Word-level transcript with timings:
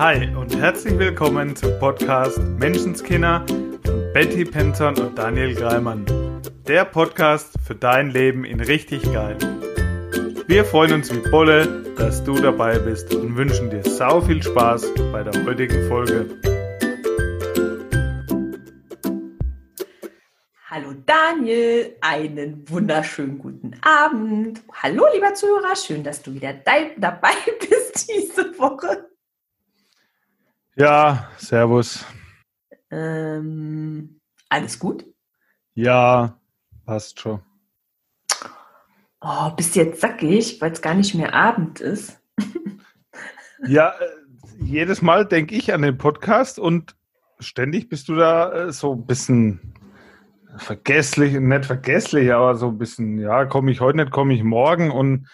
Hi 0.00 0.34
und 0.34 0.56
herzlich 0.56 0.98
willkommen 0.98 1.54
zum 1.54 1.78
Podcast 1.78 2.38
Menschenskinder 2.38 3.44
von 3.84 4.12
Betty 4.14 4.46
Penton 4.46 4.96
und 4.98 5.18
Daniel 5.18 5.54
Greimann. 5.54 6.06
Der 6.66 6.86
Podcast 6.86 7.52
für 7.66 7.74
dein 7.74 8.08
Leben 8.08 8.46
in 8.46 8.60
richtig 8.60 9.02
geil. 9.12 9.36
Wir 10.46 10.64
freuen 10.64 10.94
uns 10.94 11.14
wie 11.14 11.30
Bolle, 11.30 11.84
dass 11.98 12.24
du 12.24 12.32
dabei 12.40 12.78
bist 12.78 13.14
und 13.14 13.36
wünschen 13.36 13.68
dir 13.68 13.82
sau 13.82 14.22
viel 14.22 14.42
Spaß 14.42 14.86
bei 15.12 15.22
der 15.22 15.44
heutigen 15.44 15.86
Folge. 15.86 16.30
Hallo 20.70 20.94
Daniel, 21.04 21.94
einen 22.00 22.66
wunderschönen 22.70 23.38
guten 23.38 23.72
Abend. 23.82 24.62
Hallo 24.82 25.04
lieber 25.12 25.34
Zuhörer, 25.34 25.76
schön, 25.76 26.02
dass 26.02 26.22
du 26.22 26.32
wieder 26.32 26.54
dabei 26.54 27.34
bist 27.60 28.08
diese 28.08 28.58
Woche. 28.58 29.09
Ja, 30.80 31.28
servus. 31.36 32.06
Ähm, 32.90 34.18
alles 34.48 34.78
gut? 34.78 35.04
Ja, 35.74 36.40
passt 36.86 37.20
schon. 37.20 37.42
Oh, 39.20 39.50
bist 39.50 39.76
jetzt 39.76 40.00
sackig, 40.00 40.58
weil 40.62 40.72
es 40.72 40.80
gar 40.80 40.94
nicht 40.94 41.14
mehr 41.14 41.34
Abend 41.34 41.80
ist. 41.80 42.18
ja, 43.68 43.90
äh, 43.90 44.64
jedes 44.64 45.02
Mal 45.02 45.26
denke 45.26 45.54
ich 45.54 45.70
an 45.74 45.82
den 45.82 45.98
Podcast 45.98 46.58
und 46.58 46.96
ständig 47.40 47.90
bist 47.90 48.08
du 48.08 48.14
da 48.14 48.50
äh, 48.50 48.72
so 48.72 48.94
ein 48.94 49.04
bisschen 49.04 49.74
vergesslich, 50.56 51.38
nicht 51.38 51.66
vergesslich, 51.66 52.32
aber 52.32 52.54
so 52.54 52.68
ein 52.68 52.78
bisschen, 52.78 53.18
ja, 53.18 53.44
komme 53.44 53.70
ich 53.70 53.82
heute 53.82 53.98
nicht, 53.98 54.12
komme 54.12 54.32
ich 54.32 54.42
morgen 54.42 54.90
und 54.90 55.28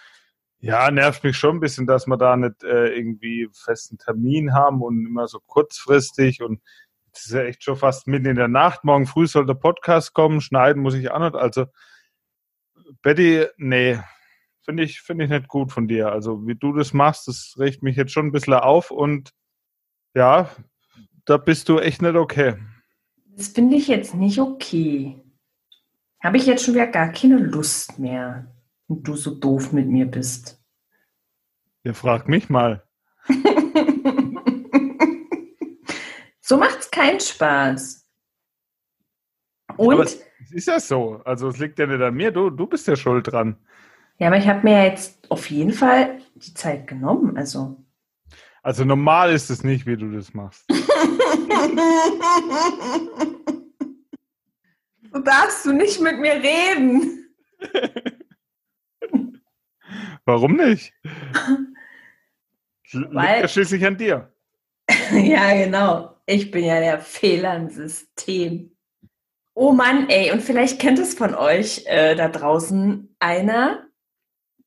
ja, 0.59 0.89
nervt 0.89 1.23
mich 1.23 1.37
schon 1.37 1.57
ein 1.57 1.59
bisschen, 1.59 1.85
dass 1.85 2.07
wir 2.07 2.17
da 2.17 2.35
nicht 2.35 2.63
äh, 2.63 2.87
irgendwie 2.87 3.49
festen 3.53 3.97
Termin 3.97 4.53
haben 4.53 4.81
und 4.81 5.05
immer 5.05 5.27
so 5.27 5.39
kurzfristig 5.39 6.41
und 6.41 6.61
es 7.13 7.25
ist 7.25 7.31
ja 7.33 7.43
echt 7.43 7.63
schon 7.63 7.77
fast 7.77 8.07
mitten 8.07 8.27
in 8.27 8.35
der 8.35 8.47
Nacht. 8.47 8.83
Morgen 8.83 9.07
früh 9.07 9.27
soll 9.27 9.45
der 9.45 9.55
Podcast 9.55 10.13
kommen, 10.13 10.41
schneiden 10.41 10.81
muss 10.81 10.93
ich 10.93 11.09
auch 11.11 11.19
nicht. 11.19 11.35
Also, 11.35 11.65
Betty, 13.01 13.45
nee, 13.57 13.99
finde 14.61 14.83
ich, 14.83 15.01
finde 15.01 15.25
ich 15.25 15.31
nicht 15.31 15.47
gut 15.47 15.71
von 15.71 15.87
dir. 15.87 16.11
Also, 16.11 16.45
wie 16.45 16.55
du 16.55 16.73
das 16.73 16.93
machst, 16.93 17.27
das 17.27 17.55
regt 17.57 17.81
mich 17.81 17.95
jetzt 17.95 18.11
schon 18.11 18.27
ein 18.27 18.31
bisschen 18.31 18.53
auf 18.53 18.91
und 18.91 19.31
ja, 20.13 20.49
da 21.25 21.37
bist 21.37 21.69
du 21.69 21.79
echt 21.79 22.01
nicht 22.01 22.15
okay. 22.15 22.55
Das 23.35 23.49
finde 23.49 23.75
ich 23.75 23.87
jetzt 23.87 24.15
nicht 24.15 24.39
okay. 24.39 25.21
Habe 26.23 26.37
ich 26.37 26.45
jetzt 26.45 26.65
schon 26.65 26.73
wieder 26.73 26.87
gar 26.87 27.09
keine 27.09 27.37
Lust 27.37 27.99
mehr 27.99 28.47
und 28.87 29.07
du 29.07 29.15
so 29.15 29.35
doof 29.35 29.71
mit 29.73 29.87
mir 29.87 30.05
bist. 30.05 30.59
Ja, 31.83 31.93
frag 31.93 32.27
mich 32.27 32.49
mal. 32.49 32.83
so 36.41 36.57
macht 36.57 36.79
es 36.79 36.91
keinen 36.91 37.19
Spaß. 37.19 38.05
Und? 39.77 39.93
Aber 39.93 40.03
es 40.03 40.19
ist 40.51 40.67
ja 40.67 40.79
so. 40.79 41.21
Also 41.25 41.49
es 41.49 41.57
liegt 41.59 41.77
ja 41.79 41.85
nicht 41.85 42.01
an 42.01 42.15
mir. 42.15 42.31
Du, 42.31 42.49
du 42.49 42.65
bist 42.67 42.87
ja 42.87 42.95
schuld 42.95 43.31
dran. 43.31 43.57
Ja, 44.17 44.27
aber 44.27 44.37
ich 44.37 44.47
habe 44.47 44.61
mir 44.63 44.85
jetzt 44.85 45.29
auf 45.29 45.49
jeden 45.49 45.73
Fall 45.73 46.19
die 46.35 46.53
Zeit 46.53 46.87
genommen. 46.87 47.37
Also. 47.37 47.83
Also 48.63 48.83
normal 48.83 49.31
ist 49.31 49.49
es 49.49 49.63
nicht, 49.63 49.85
wie 49.85 49.97
du 49.97 50.11
das 50.11 50.33
machst. 50.33 50.65
so 55.13 55.19
darfst 55.19 55.65
du 55.65 55.73
nicht 55.73 56.01
mit 56.01 56.19
mir 56.19 56.33
reden. 56.33 57.29
Warum 60.25 60.57
nicht? 60.57 60.93
Weil, 62.93 63.41
ja 63.41 63.47
schließlich 63.47 63.85
an 63.85 63.97
dir. 63.97 64.33
ja, 65.11 65.53
genau. 65.53 66.15
Ich 66.25 66.51
bin 66.51 66.63
ja 66.65 66.79
der 66.79 66.99
Fehler 66.99 67.55
im 67.55 67.69
System. 67.69 68.75
Oh 69.53 69.71
Mann, 69.71 70.09
ey, 70.09 70.31
und 70.31 70.41
vielleicht 70.41 70.79
kennt 70.79 70.99
es 70.99 71.13
von 71.15 71.33
euch 71.33 71.83
äh, 71.87 72.15
da 72.15 72.29
draußen 72.29 73.15
einer, 73.19 73.87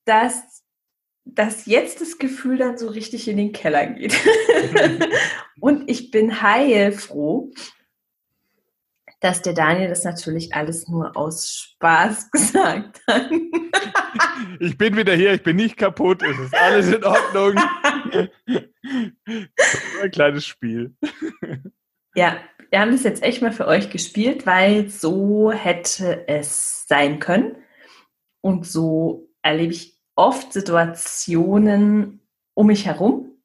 dass, 0.04 0.64
dass 1.24 1.66
jetzt 1.66 2.00
das 2.00 2.18
Gefühl 2.18 2.58
dann 2.58 2.76
so 2.76 2.88
richtig 2.88 3.28
in 3.28 3.36
den 3.36 3.52
Keller 3.52 3.86
geht. 3.86 4.14
und 5.60 5.88
ich 5.88 6.10
bin 6.10 6.42
heilfroh, 6.42 7.52
dass 9.20 9.42
der 9.42 9.52
Daniel 9.52 9.88
das 9.88 10.04
natürlich 10.04 10.54
alles 10.54 10.88
nur 10.88 11.16
aus 11.16 11.54
Spaß 11.54 12.30
gesagt 12.32 13.00
hat. 13.06 13.30
ich 14.58 14.76
bin 14.76 14.96
wieder 14.96 15.14
hier, 15.14 15.34
ich 15.34 15.42
bin 15.42 15.56
nicht 15.56 15.76
kaputt, 15.76 16.22
es 16.22 16.38
ist 16.38 16.54
alles 16.54 16.92
in 16.92 17.04
Ordnung. 17.04 17.54
Ein 20.02 20.10
kleines 20.10 20.46
Spiel. 20.46 20.94
Ja, 22.14 22.38
wir 22.70 22.80
haben 22.80 22.92
das 22.92 23.02
jetzt 23.02 23.22
echt 23.22 23.42
mal 23.42 23.52
für 23.52 23.66
euch 23.66 23.90
gespielt, 23.90 24.46
weil 24.46 24.88
so 24.88 25.52
hätte 25.52 26.26
es 26.28 26.86
sein 26.88 27.18
können. 27.18 27.56
Und 28.40 28.66
so 28.66 29.28
erlebe 29.42 29.72
ich 29.72 30.00
oft 30.14 30.52
Situationen 30.52 32.26
um 32.54 32.68
mich 32.68 32.86
herum. 32.86 33.42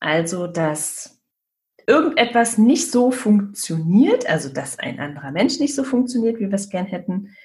Also, 0.00 0.46
dass 0.46 1.15
irgendetwas 1.86 2.58
nicht 2.58 2.90
so 2.90 3.10
funktioniert, 3.10 4.28
also 4.28 4.48
dass 4.48 4.78
ein 4.78 4.98
anderer 4.98 5.30
Mensch 5.30 5.58
nicht 5.60 5.74
so 5.74 5.84
funktioniert, 5.84 6.38
wie 6.38 6.48
wir 6.48 6.54
es 6.54 6.68
gern 6.68 6.86
hätten. 6.86 7.36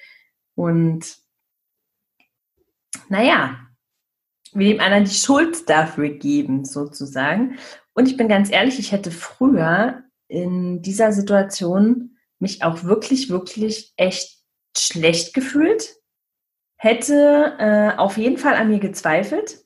Und 0.54 1.16
naja, 3.08 3.58
wir 4.52 4.68
dem 4.68 4.80
anderen 4.80 5.04
die 5.04 5.14
Schuld 5.14 5.68
dafür 5.68 6.10
geben, 6.10 6.64
sozusagen. 6.64 7.58
Und 7.94 8.08
ich 8.08 8.16
bin 8.16 8.28
ganz 8.28 8.50
ehrlich, 8.50 8.78
ich 8.78 8.92
hätte 8.92 9.10
früher 9.10 10.02
in 10.28 10.82
dieser 10.82 11.12
Situation 11.12 12.16
mich 12.38 12.62
auch 12.62 12.84
wirklich, 12.84 13.30
wirklich 13.30 13.92
echt 13.96 14.38
schlecht 14.76 15.34
gefühlt, 15.34 15.94
hätte 16.76 17.54
äh, 17.58 17.98
auf 17.98 18.16
jeden 18.16 18.38
Fall 18.38 18.54
an 18.54 18.68
mir 18.68 18.80
gezweifelt. 18.80 19.64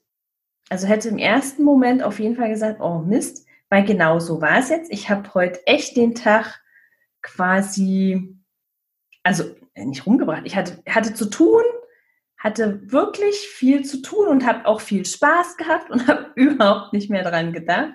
Also 0.69 0.87
hätte 0.87 1.09
im 1.09 1.19
ersten 1.19 1.63
Moment 1.63 2.03
auf 2.03 2.19
jeden 2.19 2.37
Fall 2.37 2.51
gesagt, 2.51 2.81
oh 2.81 2.99
Mist, 2.99 3.46
weil 3.69 3.85
genau 3.85 4.19
so 4.19 4.41
war 4.41 4.59
es 4.59 4.69
jetzt. 4.69 4.93
Ich 4.93 5.11
habe 5.11 5.35
heute 5.35 5.67
echt 5.67 5.97
den 5.97 6.15
Tag 6.15 6.61
quasi, 7.23 8.37
also 9.23 9.45
nicht 9.75 10.07
rumgebracht. 10.07 10.43
Ich 10.45 10.57
hatte, 10.57 10.83
hatte 10.89 11.15
zu 11.15 11.29
tun, 11.29 11.63
hatte 12.39 12.93
wirklich 12.93 13.37
viel 13.37 13.85
zu 13.85 14.03
tun 14.03 14.29
und 14.29 14.47
habe 14.47 14.67
auch 14.67 14.81
viel 14.81 15.05
Spaß 15.05 15.57
gehabt 15.57 15.91
und 15.91 16.07
habe 16.09 16.31
überhaupt 16.35 16.93
nicht 16.93 17.11
mehr 17.11 17.25
dran 17.25 17.53
gedacht. 17.53 17.93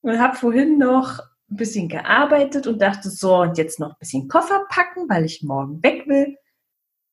Und 0.00 0.20
habe 0.20 0.36
vorhin 0.36 0.78
noch 0.78 1.18
ein 1.50 1.56
bisschen 1.56 1.88
gearbeitet 1.88 2.66
und 2.66 2.80
dachte 2.80 3.10
so, 3.10 3.38
und 3.38 3.58
jetzt 3.58 3.80
noch 3.80 3.90
ein 3.90 3.98
bisschen 3.98 4.28
Koffer 4.28 4.64
packen, 4.68 5.08
weil 5.08 5.24
ich 5.24 5.42
morgen 5.42 5.82
weg 5.82 6.06
will. 6.06 6.36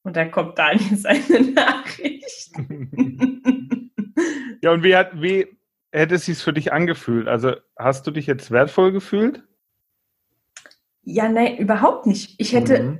Und 0.04 0.16
da 0.16 0.26
kommt 0.26 0.60
Daniel 0.60 0.98
seine 0.98 1.52
Nachricht. 1.52 2.52
ja, 4.62 4.72
und 4.72 4.84
wie 4.84 4.96
hat, 4.96 5.20
wie, 5.20 5.58
hätte 5.96 6.16
es 6.16 6.26
sich 6.26 6.38
für 6.38 6.54
dich 6.54 6.74
angefühlt? 6.74 7.28
Also 7.28 7.54
hast 7.78 8.06
du 8.06 8.12
dich 8.12 8.28
jetzt 8.28 8.52
wertvoll 8.52 8.92
gefühlt? 8.92 9.44
Ja, 11.04 11.30
nein, 11.30 11.58
überhaupt 11.58 12.06
nicht. 12.06 12.36
Ich 12.40 12.54
hätte, 12.54 12.82
mhm. 12.82 13.00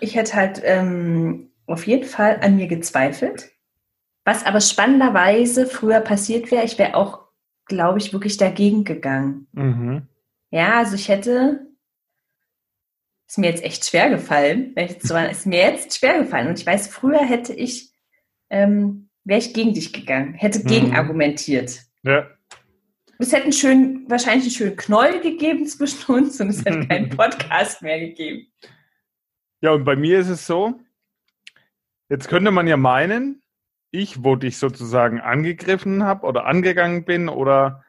ich 0.00 0.14
hätte 0.16 0.34
halt 0.34 0.60
ähm, 0.64 1.52
auf 1.66 1.86
jeden 1.86 2.04
Fall 2.04 2.40
an 2.42 2.56
mir 2.56 2.66
gezweifelt. 2.66 3.52
Was 4.24 4.44
aber 4.44 4.60
spannenderweise 4.60 5.66
früher 5.66 6.00
passiert 6.00 6.50
wäre, 6.50 6.64
ich 6.64 6.78
wäre 6.78 6.94
auch, 6.94 7.20
glaube 7.66 7.98
ich, 7.98 8.12
wirklich 8.12 8.36
dagegen 8.36 8.84
gegangen. 8.84 9.46
Mhm. 9.52 10.08
Ja, 10.50 10.78
also 10.78 10.94
ich 10.96 11.08
hätte, 11.08 11.66
ist 13.26 13.38
mir 13.38 13.50
jetzt 13.50 13.64
echt 13.64 13.84
schwer 13.84 14.10
gefallen, 14.10 14.72
wenn 14.74 14.86
ich 14.86 14.92
jetzt 14.92 15.08
so 15.08 15.16
ist 15.16 15.46
mir 15.46 15.60
jetzt 15.60 15.98
schwer 15.98 16.18
gefallen. 16.18 16.48
Und 16.48 16.58
ich 16.58 16.66
weiß, 16.66 16.88
früher 16.88 17.24
hätte 17.24 17.52
ich, 17.52 17.92
ähm, 18.50 19.10
wäre 19.24 19.40
ich 19.40 19.54
gegen 19.54 19.74
dich 19.74 19.92
gegangen, 19.92 20.34
hätte 20.34 20.60
mhm. 20.60 20.66
gegen 20.66 20.96
argumentiert. 20.96 21.83
Ja. 22.04 22.30
Es 23.18 23.32
hätte 23.32 23.44
einen 23.44 23.52
schönen, 23.52 24.10
wahrscheinlich 24.10 24.44
einen 24.44 24.50
schönen 24.50 24.76
Knoll 24.76 25.20
gegeben 25.20 25.66
zwischen 25.66 26.12
uns 26.12 26.40
und 26.40 26.48
es 26.48 26.64
hätte 26.64 26.86
keinen 26.88 27.08
Podcast 27.10 27.82
mehr 27.82 27.98
gegeben. 27.98 28.46
Ja, 29.60 29.72
und 29.72 29.84
bei 29.84 29.96
mir 29.96 30.18
ist 30.18 30.28
es 30.28 30.46
so, 30.46 30.80
jetzt 32.10 32.28
könnte 32.28 32.50
man 32.50 32.66
ja 32.66 32.76
meinen, 32.76 33.42
ich, 33.90 34.22
wo 34.22 34.36
dich 34.36 34.58
sozusagen 34.58 35.20
angegriffen 35.20 36.04
habe 36.04 36.26
oder 36.26 36.46
angegangen 36.46 37.04
bin 37.04 37.28
oder 37.28 37.84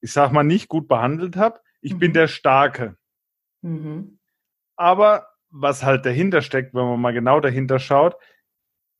ich 0.00 0.12
sag 0.12 0.32
mal 0.32 0.44
nicht 0.44 0.68
gut 0.68 0.88
behandelt 0.88 1.36
habe, 1.36 1.60
ich 1.80 1.94
mhm. 1.94 1.98
bin 1.98 2.12
der 2.12 2.28
Starke. 2.28 2.96
Mhm. 3.62 4.18
Aber 4.76 5.28
was 5.50 5.82
halt 5.82 6.06
dahinter 6.06 6.42
steckt, 6.42 6.74
wenn 6.74 6.84
man 6.84 7.00
mal 7.00 7.12
genau 7.12 7.40
dahinter 7.40 7.78
schaut, 7.78 8.16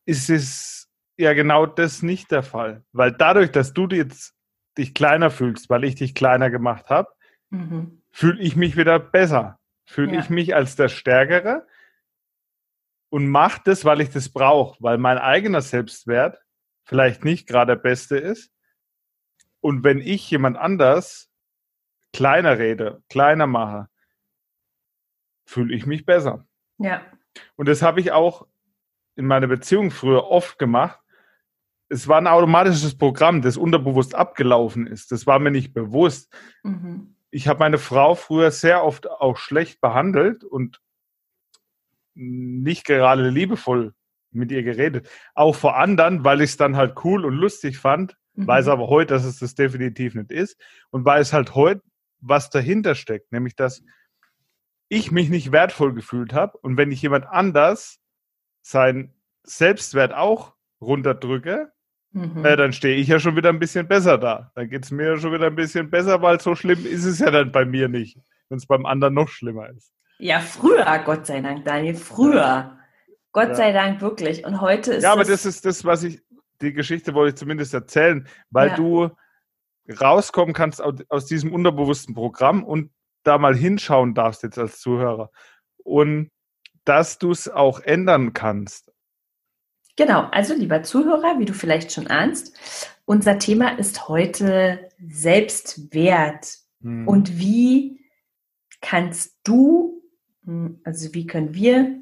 ist 0.07 0.29
es 0.29 0.84
ja 1.17 1.33
genau 1.33 1.67
das 1.67 2.03
nicht 2.03 2.31
der 2.31 2.43
Fall. 2.43 2.85
Weil 2.93 3.13
dadurch, 3.13 3.51
dass 3.51 3.73
du 3.73 3.87
jetzt 3.89 4.35
dich 4.77 4.95
kleiner 4.95 5.31
fühlst, 5.31 5.71
weil 5.71 5.85
ich 5.85 5.95
dich 5.95 6.15
kleiner 6.15 6.51
gemacht 6.51 6.91
habe, 6.91 7.09
mhm. 7.51 8.03
fühle 8.11 8.41
ich 8.41 8.57
mich 8.57 8.77
wieder 8.77 8.99
besser. 8.99 9.59
Fühle 9.87 10.15
ja. 10.15 10.21
ich 10.21 10.31
mich 10.31 10.55
als 10.55 10.77
der 10.77 10.89
Stärkere 10.89 11.67
und 13.11 13.29
mache 13.29 13.61
das, 13.65 13.85
weil 13.85 14.01
ich 14.01 14.11
das 14.11 14.31
brauche, 14.31 14.83
weil 14.83 14.99
mein 14.99 15.19
eigener 15.19 15.61
Selbstwert 15.61 16.39
vielleicht 16.85 17.25
nicht 17.25 17.47
gerade 17.47 17.77
der 17.77 17.83
beste 17.83 18.17
ist. 18.17 18.53
Und 19.61 19.85
wenn 19.85 20.01
ich 20.01 20.31
jemand 20.31 20.57
anders 20.57 21.31
kleiner 22.13 22.59
rede, 22.59 23.03
kleiner 23.09 23.47
mache, 23.47 23.89
fühle 25.47 25.75
ich 25.75 25.87
mich 25.87 26.05
besser. 26.05 26.47
Ja. 26.79 27.03
Und 27.57 27.69
das 27.69 27.83
habe 27.83 28.01
ich 28.01 28.13
auch 28.13 28.47
in 29.17 29.27
meiner 29.27 29.47
Beziehung 29.47 29.91
früher 29.91 30.29
oft 30.29 30.59
gemacht. 30.59 31.01
Es 31.89 32.09
war 32.09 32.19
ein 32.19 32.27
automatisches 32.27 32.97
Programm, 32.97 33.43
das 33.43 33.57
unterbewusst 33.57 34.15
abgelaufen 34.15 34.87
ist. 34.87 35.13
Das 35.13 35.27
war 35.27 35.39
mir 35.39 35.51
nicht 35.51 35.73
bewusst. 35.73 36.33
Mhm. 36.63 37.17
Ich 37.31 37.49
habe 37.49 37.59
meine 37.59 37.79
Frau 37.79 38.15
früher 38.15 38.51
sehr 38.51 38.85
oft 38.85 39.11
auch 39.11 39.37
schlecht 39.37 39.81
behandelt 39.81 40.45
und 40.45 40.81
nicht 42.15 42.85
gerade 42.85 43.29
liebevoll 43.29 43.93
mit 44.31 44.51
ihr 44.51 44.63
geredet. 44.63 45.09
Auch 45.35 45.55
vor 45.55 45.77
anderen, 45.77 46.25
weil 46.25 46.41
ich 46.41 46.51
es 46.51 46.57
dann 46.57 46.77
halt 46.77 47.05
cool 47.05 47.25
und 47.25 47.35
lustig 47.35 47.79
fand, 47.79 48.17
Mhm. 48.35 48.47
Weiß 48.47 48.69
aber 48.69 48.89
heute, 48.89 49.15
dass 49.15 49.25
es 49.25 49.39
das 49.39 49.55
definitiv 49.55 50.15
nicht 50.15 50.31
ist. 50.31 50.61
Und 50.91 51.05
weiß 51.05 51.33
halt 51.33 51.55
heute, 51.55 51.83
was 52.21 52.51
dahinter 52.51 52.95
steckt. 52.95 53.33
Nämlich, 53.33 53.57
dass 53.57 53.83
ich 54.89 55.11
mich 55.11 55.29
nicht 55.29 55.53
wertvoll 55.53 55.95
gefühlt 55.95 56.33
habe. 56.33 56.59
Und 56.59 56.77
wenn 56.77 56.91
ich 56.91 57.03
jemand 57.03 57.27
anders 57.27 57.99
seinen 58.63 59.15
Selbstwert 59.43 60.15
auch 60.15 60.54
runterdrücke, 60.85 61.73
mhm. 62.13 62.45
äh, 62.45 62.57
dann 62.57 62.73
stehe 62.73 62.97
ich 62.97 63.09
ja 63.09 63.19
schon 63.19 63.37
wieder 63.37 63.49
ein 63.49 63.59
bisschen 63.59 63.89
besser 63.89 64.19
da. 64.19 64.53
Dann 64.55 64.69
geht 64.69 64.85
es 64.85 64.91
mir 64.91 65.11
ja 65.11 65.17
schon 65.17 65.33
wieder 65.33 65.47
ein 65.47 65.57
bisschen 65.57 65.91
besser, 65.91 66.23
weil 66.23 66.41
so 66.41 66.55
schlimm 66.55 66.87
ist 66.87 67.05
es 67.05 67.19
ja 67.19 67.31
dann 67.31 67.53
bei 67.53 67.65
mir 67.65 67.89
nicht, 67.89 68.19
wenn 68.49 68.59
es 68.59 68.67
beim 68.67 68.87
anderen 68.87 69.15
noch 69.15 69.29
schlimmer 69.29 69.69
ist. 69.71 69.93
Ja, 70.19 70.41
früher, 70.41 71.03
Gott 71.05 71.27
sei 71.27 71.41
Dank, 71.41 71.65
Daniel, 71.65 71.95
früher. 71.95 72.79
Gott 73.33 73.49
ja. 73.49 73.55
sei 73.55 73.73
Dank 73.73 74.01
wirklich. 74.01 74.45
Und 74.47 74.61
heute 74.61 74.95
ist. 74.95 75.03
Ja, 75.03 75.13
aber 75.13 75.25
das 75.25 75.45
ist 75.45 75.65
das, 75.65 75.85
was 75.85 76.05
ich, 76.05 76.23
die 76.61 76.73
Geschichte 76.73 77.15
wollte 77.15 77.31
ich 77.31 77.37
zumindest 77.37 77.75
erzählen, 77.75 78.29
weil 78.51 78.69
ja. 78.69 78.77
du 78.77 79.11
rauskommen 80.01 80.55
kannst 80.55 80.81
aus 80.83 81.27
diesem 81.27 81.53
unterbewussten 81.53 82.15
Programm 82.15 82.63
und 82.63 82.91
da 83.25 83.39
mal 83.39 83.57
hinschauen 83.57 84.15
darfst 84.15 84.43
jetzt 84.45 84.59
als 84.59 84.81
Zuhörer. 84.81 85.31
Und 85.83 86.31
dass 86.85 87.19
du 87.19 87.31
es 87.31 87.49
auch 87.49 87.81
ändern 87.81 88.33
kannst. 88.33 88.93
Genau, 89.97 90.23
also 90.31 90.55
lieber 90.55 90.83
Zuhörer, 90.83 91.39
wie 91.39 91.45
du 91.45 91.53
vielleicht 91.53 91.93
schon 91.93 92.09
ahnst, 92.09 92.57
unser 93.05 93.39
Thema 93.39 93.79
ist 93.79 94.09
heute 94.09 94.89
Selbstwert. 94.99 96.59
Hm. 96.81 97.07
Und 97.07 97.39
wie 97.39 98.01
kannst 98.81 99.39
du, 99.45 100.03
hm, 100.45 100.81
also 100.85 101.15
wie 101.15 101.27
können 101.27 101.55
wir 101.55 102.01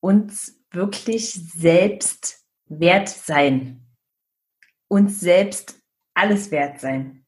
uns 0.00 0.60
wirklich 0.70 1.32
selbst 1.32 2.44
wert 2.66 3.08
sein. 3.08 3.86
Uns 4.88 5.20
selbst 5.20 5.80
alles 6.14 6.50
wert 6.50 6.80
sein. 6.80 7.24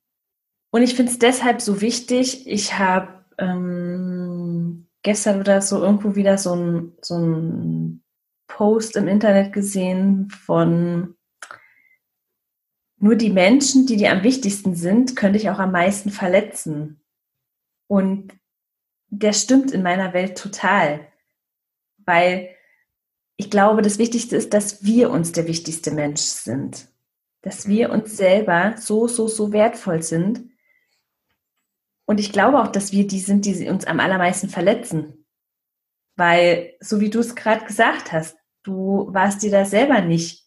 Und 0.71 0.83
ich 0.83 0.95
finde 0.95 1.13
es 1.13 1.19
deshalb 1.19 1.61
so 1.61 1.81
wichtig. 1.81 2.47
Ich 2.47 2.79
habe 2.79 3.25
ähm, 3.39 4.89
gestern 5.03 5.41
oder 5.41 5.63
so 5.63 5.83
irgendwo 5.83 6.15
wieder 6.15 6.39
so 6.39 6.55
ein, 6.55 6.93
so 7.01 7.17
ein 7.17 8.05
Post 8.49 8.97
im 8.97 9.07
Internet 9.07 9.53
gesehen 9.53 10.31
von 10.31 11.15
nur 13.01 13.15
die 13.15 13.31
Menschen, 13.31 13.87
die 13.87 13.97
dir 13.97 14.11
am 14.11 14.25
wichtigsten 14.25 14.75
sind, 14.75 15.15
könnte 15.15 15.39
ich 15.39 15.51
auch 15.51 15.61
am 15.61 15.71
meisten 15.71 16.11
verletzen. 16.11 17.01
Und 17.87 18.33
der 19.09 19.33
stimmt 19.33 19.71
in 19.71 19.83
meiner 19.83 20.13
Welt 20.13 20.37
total. 20.37 21.07
Weil 21.99 22.51
ich 23.37 23.51
glaube, 23.51 23.83
das 23.83 23.99
Wichtigste 23.99 24.37
ist, 24.37 24.53
dass 24.53 24.85
wir 24.85 25.11
uns 25.11 25.31
der 25.31 25.47
wichtigste 25.47 25.93
Mensch 25.93 26.23
sind. 26.23 26.89
Dass 27.43 27.69
wir 27.69 27.91
uns 27.91 28.17
selber 28.17 28.75
so, 28.79 29.07
so, 29.07 29.29
so 29.29 29.53
wertvoll 29.53 30.03
sind. 30.03 30.51
Und 32.05 32.19
ich 32.19 32.33
glaube 32.33 32.61
auch, 32.61 32.69
dass 32.69 32.91
wir 32.91 33.07
die 33.07 33.21
sind, 33.21 33.45
die 33.45 33.69
uns 33.69 33.85
am 33.85 34.01
allermeisten 34.01 34.49
verletzen. 34.49 35.25
Weil, 36.17 36.75
so 36.81 36.99
wie 36.99 37.11
du 37.11 37.21
es 37.21 37.37
gerade 37.37 37.65
gesagt 37.65 38.11
hast, 38.11 38.38
du 38.69 39.09
warst 39.11 39.43
dir 39.43 39.51
da 39.51 39.65
selber 39.65 40.01
nicht 40.01 40.45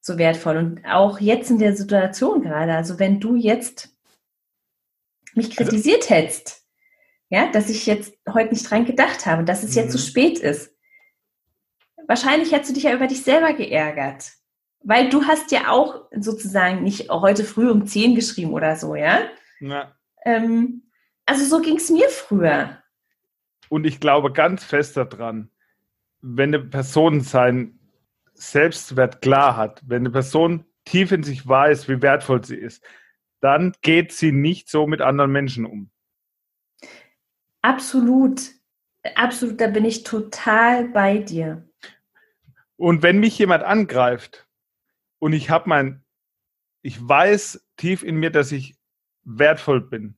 so 0.00 0.16
wertvoll. 0.18 0.56
Und 0.56 0.84
auch 0.86 1.20
jetzt 1.20 1.50
in 1.50 1.58
der 1.58 1.76
Situation 1.76 2.42
gerade, 2.42 2.74
also 2.74 2.98
wenn 2.98 3.20
du 3.20 3.34
jetzt 3.36 3.90
mich 5.34 5.50
also 5.50 5.64
kritisiert 5.64 6.08
hättest, 6.08 6.64
ja, 7.28 7.50
dass 7.52 7.68
ich 7.68 7.86
jetzt 7.86 8.14
heute 8.28 8.52
nicht 8.52 8.68
dran 8.68 8.84
gedacht 8.84 9.26
habe, 9.26 9.44
dass 9.44 9.62
es 9.62 9.74
jetzt 9.74 9.92
so 9.92 9.98
mhm. 9.98 10.02
spät 10.02 10.38
ist, 10.38 10.74
wahrscheinlich 12.08 12.52
hättest 12.52 12.70
du 12.70 12.74
dich 12.74 12.84
ja 12.84 12.94
über 12.94 13.06
dich 13.06 13.22
selber 13.22 13.52
geärgert. 13.52 14.32
Weil 14.82 15.10
du 15.10 15.24
hast 15.24 15.52
ja 15.52 15.68
auch 15.68 16.06
sozusagen 16.16 16.82
nicht 16.82 17.10
heute 17.10 17.44
früh 17.44 17.70
um 17.70 17.86
10 17.86 18.14
geschrieben 18.14 18.54
oder 18.54 18.76
so, 18.76 18.94
ja? 18.94 19.20
ja. 19.60 19.94
Ähm, 20.24 20.90
also 21.26 21.44
so 21.44 21.62
ging 21.62 21.76
es 21.76 21.90
mir 21.90 22.08
früher. 22.08 22.82
Und 23.68 23.84
ich 23.84 24.00
glaube 24.00 24.32
ganz 24.32 24.64
fest 24.64 24.96
daran, 24.96 25.50
wenn 26.22 26.54
eine 26.54 26.64
Person 26.64 27.20
seinen 27.20 27.78
Selbstwert 28.34 29.22
klar 29.22 29.56
hat, 29.56 29.82
wenn 29.86 30.02
eine 30.02 30.10
Person 30.10 30.64
tief 30.84 31.12
in 31.12 31.22
sich 31.22 31.46
weiß, 31.46 31.88
wie 31.88 32.02
wertvoll 32.02 32.44
sie 32.44 32.56
ist, 32.56 32.82
dann 33.40 33.72
geht 33.82 34.12
sie 34.12 34.32
nicht 34.32 34.68
so 34.68 34.86
mit 34.86 35.00
anderen 35.00 35.32
Menschen 35.32 35.64
um. 35.64 35.90
Absolut. 37.62 38.40
Absolut, 39.14 39.60
da 39.60 39.66
bin 39.68 39.84
ich 39.84 40.02
total 40.02 40.88
bei 40.88 41.18
dir. 41.18 41.66
Und 42.76 43.02
wenn 43.02 43.18
mich 43.18 43.38
jemand 43.38 43.62
angreift 43.62 44.46
und 45.18 45.32
ich 45.32 45.50
habe 45.50 45.68
mein, 45.68 46.04
ich 46.82 46.96
weiß 47.06 47.66
tief 47.76 48.02
in 48.02 48.16
mir, 48.16 48.30
dass 48.30 48.52
ich 48.52 48.76
wertvoll 49.24 49.80
bin, 49.80 50.16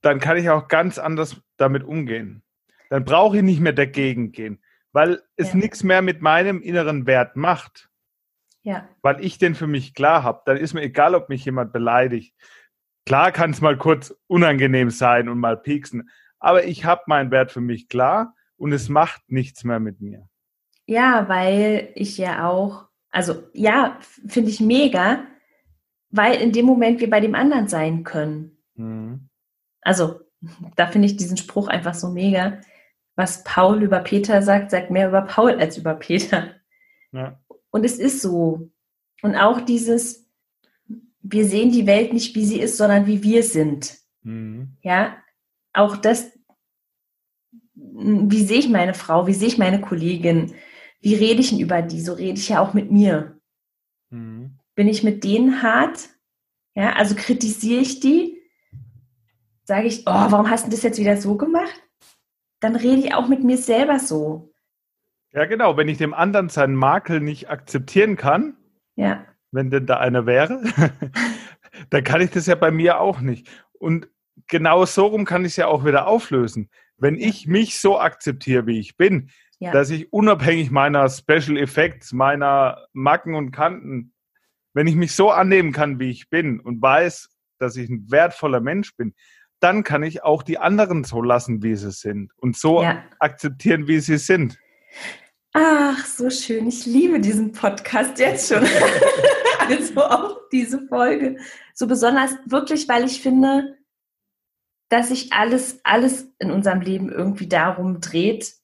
dann 0.00 0.20
kann 0.20 0.36
ich 0.36 0.48
auch 0.48 0.68
ganz 0.68 0.98
anders 0.98 1.40
damit 1.56 1.82
umgehen. 1.82 2.42
Dann 2.88 3.04
brauche 3.04 3.38
ich 3.38 3.42
nicht 3.42 3.60
mehr 3.60 3.72
dagegen 3.72 4.32
gehen, 4.32 4.62
weil 4.98 5.22
es 5.36 5.52
ja. 5.52 5.58
nichts 5.58 5.84
mehr 5.84 6.02
mit 6.02 6.22
meinem 6.22 6.60
inneren 6.60 7.06
Wert 7.06 7.36
macht. 7.36 7.88
Ja. 8.62 8.88
Weil 9.00 9.24
ich 9.24 9.38
den 9.38 9.54
für 9.54 9.68
mich 9.68 9.94
klar 9.94 10.24
habe. 10.24 10.42
Dann 10.44 10.56
ist 10.56 10.74
mir 10.74 10.82
egal, 10.82 11.14
ob 11.14 11.28
mich 11.28 11.44
jemand 11.44 11.72
beleidigt. 11.72 12.34
Klar 13.06 13.30
kann 13.30 13.52
es 13.52 13.60
mal 13.60 13.78
kurz 13.78 14.12
unangenehm 14.26 14.90
sein 14.90 15.28
und 15.28 15.38
mal 15.38 15.56
pieksen, 15.56 16.10
aber 16.40 16.64
ich 16.64 16.84
habe 16.84 17.02
meinen 17.06 17.30
Wert 17.30 17.52
für 17.52 17.60
mich 17.60 17.88
klar 17.88 18.34
und 18.56 18.72
es 18.72 18.88
macht 18.88 19.22
nichts 19.28 19.62
mehr 19.62 19.78
mit 19.78 20.00
mir. 20.00 20.28
Ja, 20.86 21.28
weil 21.28 21.92
ich 21.94 22.18
ja 22.18 22.48
auch, 22.48 22.88
also 23.10 23.44
ja, 23.52 24.00
finde 24.26 24.50
ich 24.50 24.58
mega, 24.58 25.22
weil 26.10 26.40
in 26.40 26.50
dem 26.50 26.66
Moment 26.66 26.98
wir 26.98 27.08
bei 27.08 27.20
dem 27.20 27.36
anderen 27.36 27.68
sein 27.68 28.02
können. 28.02 28.58
Mhm. 28.74 29.28
Also, 29.80 30.22
da 30.74 30.88
finde 30.88 31.06
ich 31.06 31.16
diesen 31.16 31.36
Spruch 31.36 31.68
einfach 31.68 31.94
so 31.94 32.10
mega. 32.10 32.58
Was 33.18 33.42
Paul 33.42 33.82
über 33.82 33.98
Peter 33.98 34.42
sagt, 34.42 34.70
sagt 34.70 34.92
mehr 34.92 35.08
über 35.08 35.22
Paul 35.22 35.58
als 35.58 35.76
über 35.76 35.94
Peter. 35.94 36.54
Ja. 37.10 37.40
Und 37.70 37.84
es 37.84 37.98
ist 37.98 38.22
so. 38.22 38.70
Und 39.22 39.34
auch 39.34 39.60
dieses, 39.60 40.24
wir 41.20 41.44
sehen 41.44 41.72
die 41.72 41.88
Welt 41.88 42.12
nicht, 42.12 42.36
wie 42.36 42.44
sie 42.44 42.60
ist, 42.60 42.76
sondern 42.76 43.08
wie 43.08 43.24
wir 43.24 43.42
sind. 43.42 43.98
Mhm. 44.22 44.76
Ja, 44.82 45.16
auch 45.72 45.96
das, 45.96 46.30
wie 47.74 48.44
sehe 48.44 48.60
ich 48.60 48.68
meine 48.68 48.94
Frau, 48.94 49.26
wie 49.26 49.34
sehe 49.34 49.48
ich 49.48 49.58
meine 49.58 49.80
Kollegin, 49.80 50.54
wie 51.00 51.16
rede 51.16 51.40
ich 51.40 51.50
denn 51.50 51.58
über 51.58 51.82
die? 51.82 52.00
So 52.00 52.12
rede 52.12 52.38
ich 52.38 52.50
ja 52.50 52.60
auch 52.60 52.72
mit 52.72 52.92
mir. 52.92 53.40
Mhm. 54.10 54.60
Bin 54.76 54.86
ich 54.86 55.02
mit 55.02 55.24
denen 55.24 55.60
hart? 55.60 56.08
Ja, 56.76 56.92
also 56.92 57.16
kritisiere 57.16 57.80
ich 57.80 57.98
die? 57.98 58.40
Sage 59.64 59.88
ich, 59.88 60.02
oh, 60.02 60.04
warum 60.30 60.48
hast 60.48 60.66
du 60.66 60.70
das 60.70 60.84
jetzt 60.84 61.00
wieder 61.00 61.16
so 61.16 61.36
gemacht? 61.36 61.82
Dann 62.60 62.76
rede 62.76 63.06
ich 63.06 63.14
auch 63.14 63.28
mit 63.28 63.44
mir 63.44 63.56
selber 63.56 63.98
so. 63.98 64.52
Ja, 65.32 65.44
genau. 65.44 65.76
Wenn 65.76 65.88
ich 65.88 65.98
dem 65.98 66.14
anderen 66.14 66.48
seinen 66.48 66.74
Makel 66.74 67.20
nicht 67.20 67.50
akzeptieren 67.50 68.16
kann, 68.16 68.56
ja. 68.96 69.24
wenn 69.52 69.70
denn 69.70 69.86
da 69.86 69.98
einer 69.98 70.26
wäre, 70.26 70.62
dann 71.90 72.04
kann 72.04 72.20
ich 72.20 72.30
das 72.30 72.46
ja 72.46 72.54
bei 72.54 72.70
mir 72.70 73.00
auch 73.00 73.20
nicht. 73.20 73.48
Und 73.72 74.08
genau 74.48 74.84
so 74.84 75.06
rum 75.06 75.24
kann 75.24 75.44
ich 75.44 75.52
es 75.52 75.56
ja 75.56 75.66
auch 75.66 75.84
wieder 75.84 76.06
auflösen. 76.06 76.70
Wenn 76.96 77.16
ich 77.16 77.46
mich 77.46 77.80
so 77.80 78.00
akzeptiere, 78.00 78.66
wie 78.66 78.80
ich 78.80 78.96
bin, 78.96 79.30
ja. 79.60 79.72
dass 79.72 79.90
ich 79.90 80.12
unabhängig 80.12 80.70
meiner 80.70 81.08
Special 81.08 81.56
Effects, 81.56 82.12
meiner 82.12 82.86
Macken 82.92 83.34
und 83.34 83.52
Kanten, 83.52 84.12
wenn 84.74 84.86
ich 84.86 84.96
mich 84.96 85.14
so 85.14 85.30
annehmen 85.30 85.72
kann, 85.72 85.98
wie 85.98 86.10
ich 86.10 86.30
bin 86.30 86.60
und 86.60 86.80
weiß, 86.80 87.30
dass 87.58 87.76
ich 87.76 87.88
ein 87.88 88.10
wertvoller 88.10 88.60
Mensch 88.60 88.96
bin, 88.96 89.14
dann 89.60 89.84
kann 89.84 90.02
ich 90.02 90.22
auch 90.22 90.42
die 90.42 90.58
anderen 90.58 91.04
so 91.04 91.22
lassen, 91.22 91.62
wie 91.62 91.74
sie 91.74 91.90
sind 91.90 92.32
und 92.36 92.56
so 92.56 92.82
ja. 92.82 93.02
akzeptieren, 93.18 93.88
wie 93.88 94.00
sie 94.00 94.18
sind. 94.18 94.58
Ach, 95.52 96.04
so 96.04 96.30
schön. 96.30 96.68
Ich 96.68 96.86
liebe 96.86 97.20
diesen 97.20 97.52
Podcast 97.52 98.18
jetzt 98.18 98.52
schon. 98.52 98.64
also 99.68 100.00
auch 100.02 100.36
diese 100.52 100.86
Folge. 100.86 101.38
So 101.74 101.86
besonders 101.86 102.32
wirklich, 102.46 102.88
weil 102.88 103.04
ich 103.04 103.20
finde, 103.20 103.76
dass 104.88 105.08
sich 105.08 105.32
alles, 105.32 105.80
alles 105.84 106.32
in 106.38 106.50
unserem 106.50 106.80
Leben 106.80 107.10
irgendwie 107.10 107.48
darum 107.48 108.00
dreht, 108.00 108.58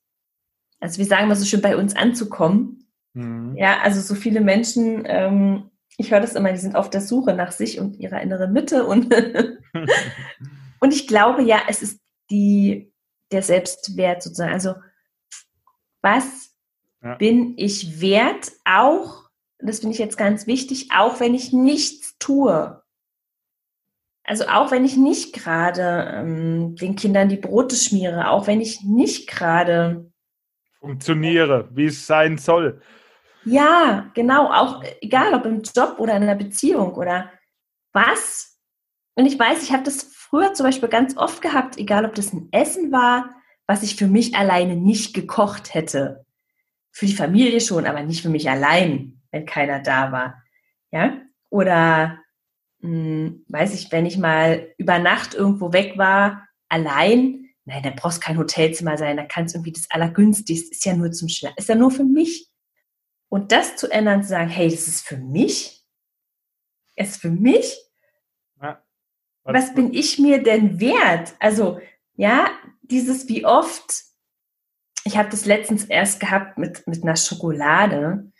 also 0.85 0.99
wir 0.99 1.07
sagen 1.07 1.29
mal 1.29 1.35
so 1.35 1.47
schön, 1.47 1.63
bei 1.63 1.79
uns 1.79 1.97
anzukommen. 1.97 2.87
Mhm. 3.15 3.57
Ja, 3.57 3.81
also 3.81 4.03
so 4.03 4.15
viele 4.15 4.43
Menschen 4.43 5.05
ähm, 5.07 5.71
Ich 5.97 6.11
höre 6.11 6.21
das 6.21 6.35
immer, 6.35 6.53
die 6.53 6.59
sind 6.59 6.77
auf 6.77 6.91
der 6.91 7.01
Suche 7.01 7.33
nach 7.33 7.53
sich 7.53 7.81
und 7.81 7.97
ihrer 7.97 8.21
inneren 8.21 8.53
Mitte. 8.53 8.85
Und, 8.85 9.11
und 10.81 10.93
ich 10.93 11.07
glaube 11.07 11.43
ja, 11.43 11.63
es 11.69 11.83
ist 11.83 12.01
die, 12.31 12.93
der 13.33 13.43
Selbstwert 13.43 14.23
sozusagen. 14.23 14.53
Also, 14.53 14.75
was 16.03 16.55
ja. 17.03 17.15
bin 17.17 17.55
ich 17.57 18.01
wert? 18.01 18.53
Auch, 18.65 19.29
das 19.59 19.81
finde 19.81 19.95
ich 19.95 19.99
jetzt 19.99 20.19
ganz 20.19 20.47
wichtig, 20.47 20.91
auch 20.95 21.21
wenn 21.21 21.35
ich 21.35 21.53
nichts 21.53 22.17
tue. 22.19 22.83
Also 24.27 24.47
auch 24.47 24.71
wenn 24.71 24.87
ich 24.87 24.97
nicht 24.97 25.35
gerade 25.35 26.11
ähm, 26.15 26.77
den 26.77 26.97
Kindern 26.97 27.29
die 27.29 27.37
Brote 27.37 27.77
schmiere, 27.77 28.31
auch 28.31 28.47
wenn 28.47 28.61
ich 28.61 28.83
nicht 28.83 29.29
gerade 29.29 30.11
funktioniere, 30.81 31.69
wie 31.73 31.87
es 31.87 32.07
sein 32.07 32.39
soll. 32.39 32.81
Ja, 33.45 34.11
genau, 34.15 34.51
auch 34.51 34.83
egal 35.03 35.35
ob 35.35 35.45
im 35.45 35.63
Job 35.63 35.97
oder 35.99 36.17
in 36.17 36.23
einer 36.23 36.35
Beziehung 36.35 36.95
oder 36.95 37.31
was. 37.93 38.54
Und 39.15 39.27
ich 39.27 39.39
weiß, 39.39 39.63
ich 39.63 39.73
habe 39.73 39.85
das 39.85 40.03
früher 40.03 40.55
zum 40.55 40.67
Beispiel 40.67 40.89
ganz 40.89 41.17
oft 41.17 41.41
gehabt, 41.43 41.79
egal 41.79 42.05
ob 42.05 42.15
das 42.15 42.33
ein 42.33 42.49
Essen 42.53 42.91
war, 42.91 43.31
was 43.67 43.83
ich 43.83 43.97
für 43.97 44.09
mich 44.09 44.35
alleine 44.35 44.77
nicht 44.77 45.15
gekocht 45.15 45.75
hätte. 45.75 46.27
Für 46.91 47.07
die 47.07 47.15
Familie 47.15 47.61
schon, 47.61 47.87
aber 47.87 48.03
nicht 48.03 48.23
für 48.23 48.29
mich 48.29 48.49
allein, 48.51 49.23
wenn 49.31 49.47
keiner 49.47 49.81
da 49.81 50.13
war. 50.13 50.43
Ja? 50.91 51.21
Oder 51.51 52.19
hm, 52.81 53.45
weiß 53.49 53.75
ich, 53.75 53.91
wenn 53.93 54.07
ich 54.07 54.19
mal 54.19 54.73
über 54.77 54.99
Nacht 54.99 55.35
irgendwo 55.35 55.73
weg 55.73 55.97
war, 55.97 56.47
allein, 56.69 57.51
nein, 57.65 57.83
da 57.83 57.91
brauchst 57.91 58.21
kein 58.21 58.37
Hotelzimmer 58.37 58.99
sein, 58.99 59.17
da 59.17 59.25
kann 59.25 59.47
es 59.47 59.55
irgendwie 59.55 59.73
das 59.73 59.91
Allergünstigste, 59.91 60.71
ist 60.71 60.85
ja 60.85 60.95
nur 60.95 61.11
zum 61.13 61.29
Schlafen, 61.29 61.57
ist 61.57 61.69
ja 61.69 61.77
nur 61.77 61.91
für 61.91 62.05
mich. 62.05 62.51
Und 63.29 63.53
das 63.53 63.77
zu 63.77 63.91
ändern, 63.91 64.23
zu 64.23 64.29
sagen, 64.29 64.51
hey, 64.51 64.69
das 64.69 64.87
ist 64.87 65.07
für 65.07 65.17
mich, 65.17 65.83
ist 66.97 67.17
für 67.17 67.31
mich. 67.31 67.77
Was, 69.45 69.55
was 69.55 69.75
bin 69.75 69.93
ich 69.93 70.19
mir 70.19 70.43
denn 70.43 70.81
wert? 70.81 71.35
Also, 71.39 71.81
ja, 72.17 72.51
dieses 72.83 73.29
wie 73.29 73.45
oft, 73.45 74.05
ich 75.05 75.17
habe 75.17 75.29
das 75.29 75.45
letztens 75.45 75.85
erst 75.85 76.21
gehabt 76.21 76.59
mit, 76.59 76.87
mit 76.87 77.03
einer 77.03 77.17
Schokolade, 77.17 78.33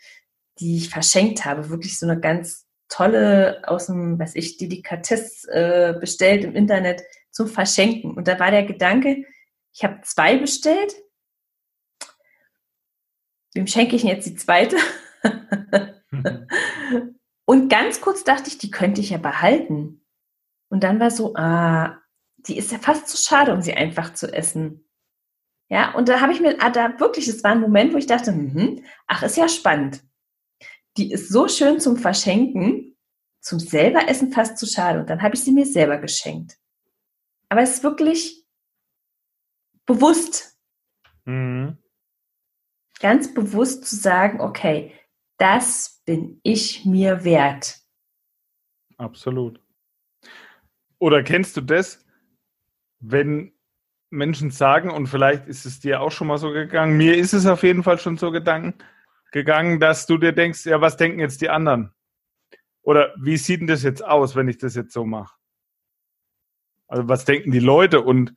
die 0.59 0.77
ich 0.77 0.89
verschenkt 0.89 1.45
habe, 1.45 1.69
wirklich 1.69 1.99
so 1.99 2.07
eine 2.07 2.19
ganz 2.19 2.65
tolle 2.89 3.63
aus 3.67 3.87
dem, 3.87 4.19
weiß 4.19 4.35
ich, 4.35 4.57
Delikatess 4.57 5.45
äh, 5.45 5.95
bestellt 5.99 6.43
im 6.43 6.55
Internet 6.55 7.03
zum 7.31 7.47
Verschenken. 7.47 8.15
Und 8.15 8.27
da 8.27 8.39
war 8.39 8.51
der 8.51 8.63
Gedanke, 8.63 9.25
ich 9.73 9.83
habe 9.83 10.01
zwei 10.03 10.37
bestellt. 10.37 10.95
Wem 13.53 13.67
schenke 13.67 13.95
ich 13.95 14.03
denn 14.03 14.11
jetzt 14.11 14.27
die 14.27 14.35
zweite? 14.35 14.77
Und 17.45 17.69
ganz 17.69 18.01
kurz 18.01 18.23
dachte 18.23 18.47
ich, 18.47 18.57
die 18.57 18.71
könnte 18.71 19.01
ich 19.01 19.11
ja 19.11 19.17
behalten. 19.17 20.04
Und 20.69 20.83
dann 20.83 20.99
war 20.99 21.11
so, 21.11 21.35
ah, 21.35 21.99
die 22.37 22.57
ist 22.57 22.71
ja 22.71 22.79
fast 22.79 23.07
zu 23.07 23.17
schade, 23.17 23.53
um 23.53 23.61
sie 23.61 23.73
einfach 23.73 24.13
zu 24.13 24.31
essen. 24.31 24.87
Ja, 25.69 25.95
und 25.95 26.09
da 26.09 26.21
habe 26.21 26.33
ich 26.33 26.41
mir, 26.41 26.57
ah, 26.59 26.69
da 26.69 26.99
wirklich, 26.99 27.27
es 27.27 27.43
war 27.43 27.51
ein 27.51 27.61
Moment, 27.61 27.93
wo 27.93 27.97
ich 27.97 28.07
dachte, 28.07 28.31
mh, 28.31 28.81
ach, 29.07 29.23
ist 29.23 29.37
ja 29.37 29.49
spannend 29.49 30.01
die 30.97 31.11
ist 31.11 31.29
so 31.29 31.47
schön 31.47 31.79
zum 31.79 31.97
Verschenken, 31.97 32.95
zum 33.41 33.59
selber 33.59 34.07
essen 34.07 34.31
fast 34.31 34.57
zu 34.57 34.65
schade. 34.65 34.99
Und 34.99 35.09
dann 35.09 35.21
habe 35.21 35.35
ich 35.35 35.43
sie 35.43 35.51
mir 35.51 35.65
selber 35.65 35.97
geschenkt. 35.97 36.57
Aber 37.49 37.61
es 37.61 37.75
ist 37.75 37.83
wirklich 37.83 38.45
bewusst. 39.85 40.57
Mhm. 41.25 41.77
Ganz 42.99 43.33
bewusst 43.33 43.85
zu 43.85 43.95
sagen, 43.95 44.39
okay, 44.41 44.93
das 45.37 46.01
bin 46.05 46.39
ich 46.43 46.85
mir 46.85 47.23
wert. 47.23 47.79
Absolut. 48.97 49.61
Oder 50.99 51.23
kennst 51.23 51.57
du 51.57 51.61
das, 51.61 52.05
wenn 52.99 53.53
Menschen 54.09 54.51
sagen, 54.51 54.89
und 54.89 55.07
vielleicht 55.07 55.47
ist 55.47 55.65
es 55.65 55.79
dir 55.79 56.01
auch 56.01 56.11
schon 56.11 56.27
mal 56.27 56.37
so 56.37 56.51
gegangen, 56.51 56.97
mir 56.97 57.17
ist 57.17 57.33
es 57.33 57.45
auf 57.45 57.63
jeden 57.63 57.83
Fall 57.83 57.99
schon 57.99 58.17
so 58.17 58.31
gegangen, 58.31 58.73
gegangen, 59.31 59.79
dass 59.79 60.05
du 60.05 60.17
dir 60.17 60.31
denkst, 60.31 60.65
ja, 60.65 60.79
was 60.81 60.97
denken 60.97 61.19
jetzt 61.19 61.41
die 61.41 61.49
anderen? 61.49 61.93
Oder 62.81 63.13
wie 63.17 63.37
sieht 63.37 63.61
denn 63.61 63.67
das 63.67 63.83
jetzt 63.83 64.05
aus, 64.05 64.35
wenn 64.35 64.47
ich 64.47 64.57
das 64.57 64.75
jetzt 64.75 64.93
so 64.93 65.05
mache? 65.05 65.35
Also 66.87 67.07
was 67.07 67.25
denken 67.25 67.51
die 67.51 67.59
Leute? 67.59 68.01
Und 68.01 68.35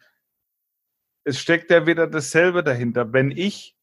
es 1.25 1.39
steckt 1.39 1.71
ja 1.71 1.87
wieder 1.87 2.07
dasselbe 2.07 2.65
dahinter. 2.65 3.13
Wenn 3.13 3.31
ich 3.31 3.77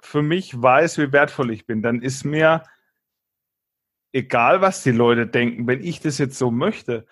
für 0.00 0.22
mich 0.22 0.60
weiß, 0.60 0.98
wie 0.98 1.12
wertvoll 1.12 1.50
ich 1.50 1.66
bin, 1.66 1.82
dann 1.82 2.00
ist 2.00 2.24
mir 2.24 2.62
egal, 4.12 4.62
was 4.62 4.82
die 4.82 4.92
Leute 4.92 5.26
denken, 5.26 5.66
wenn 5.66 5.84
ich 5.84 6.00
das 6.00 6.16
jetzt 6.18 6.38
so 6.38 6.50
möchte. 6.50 7.06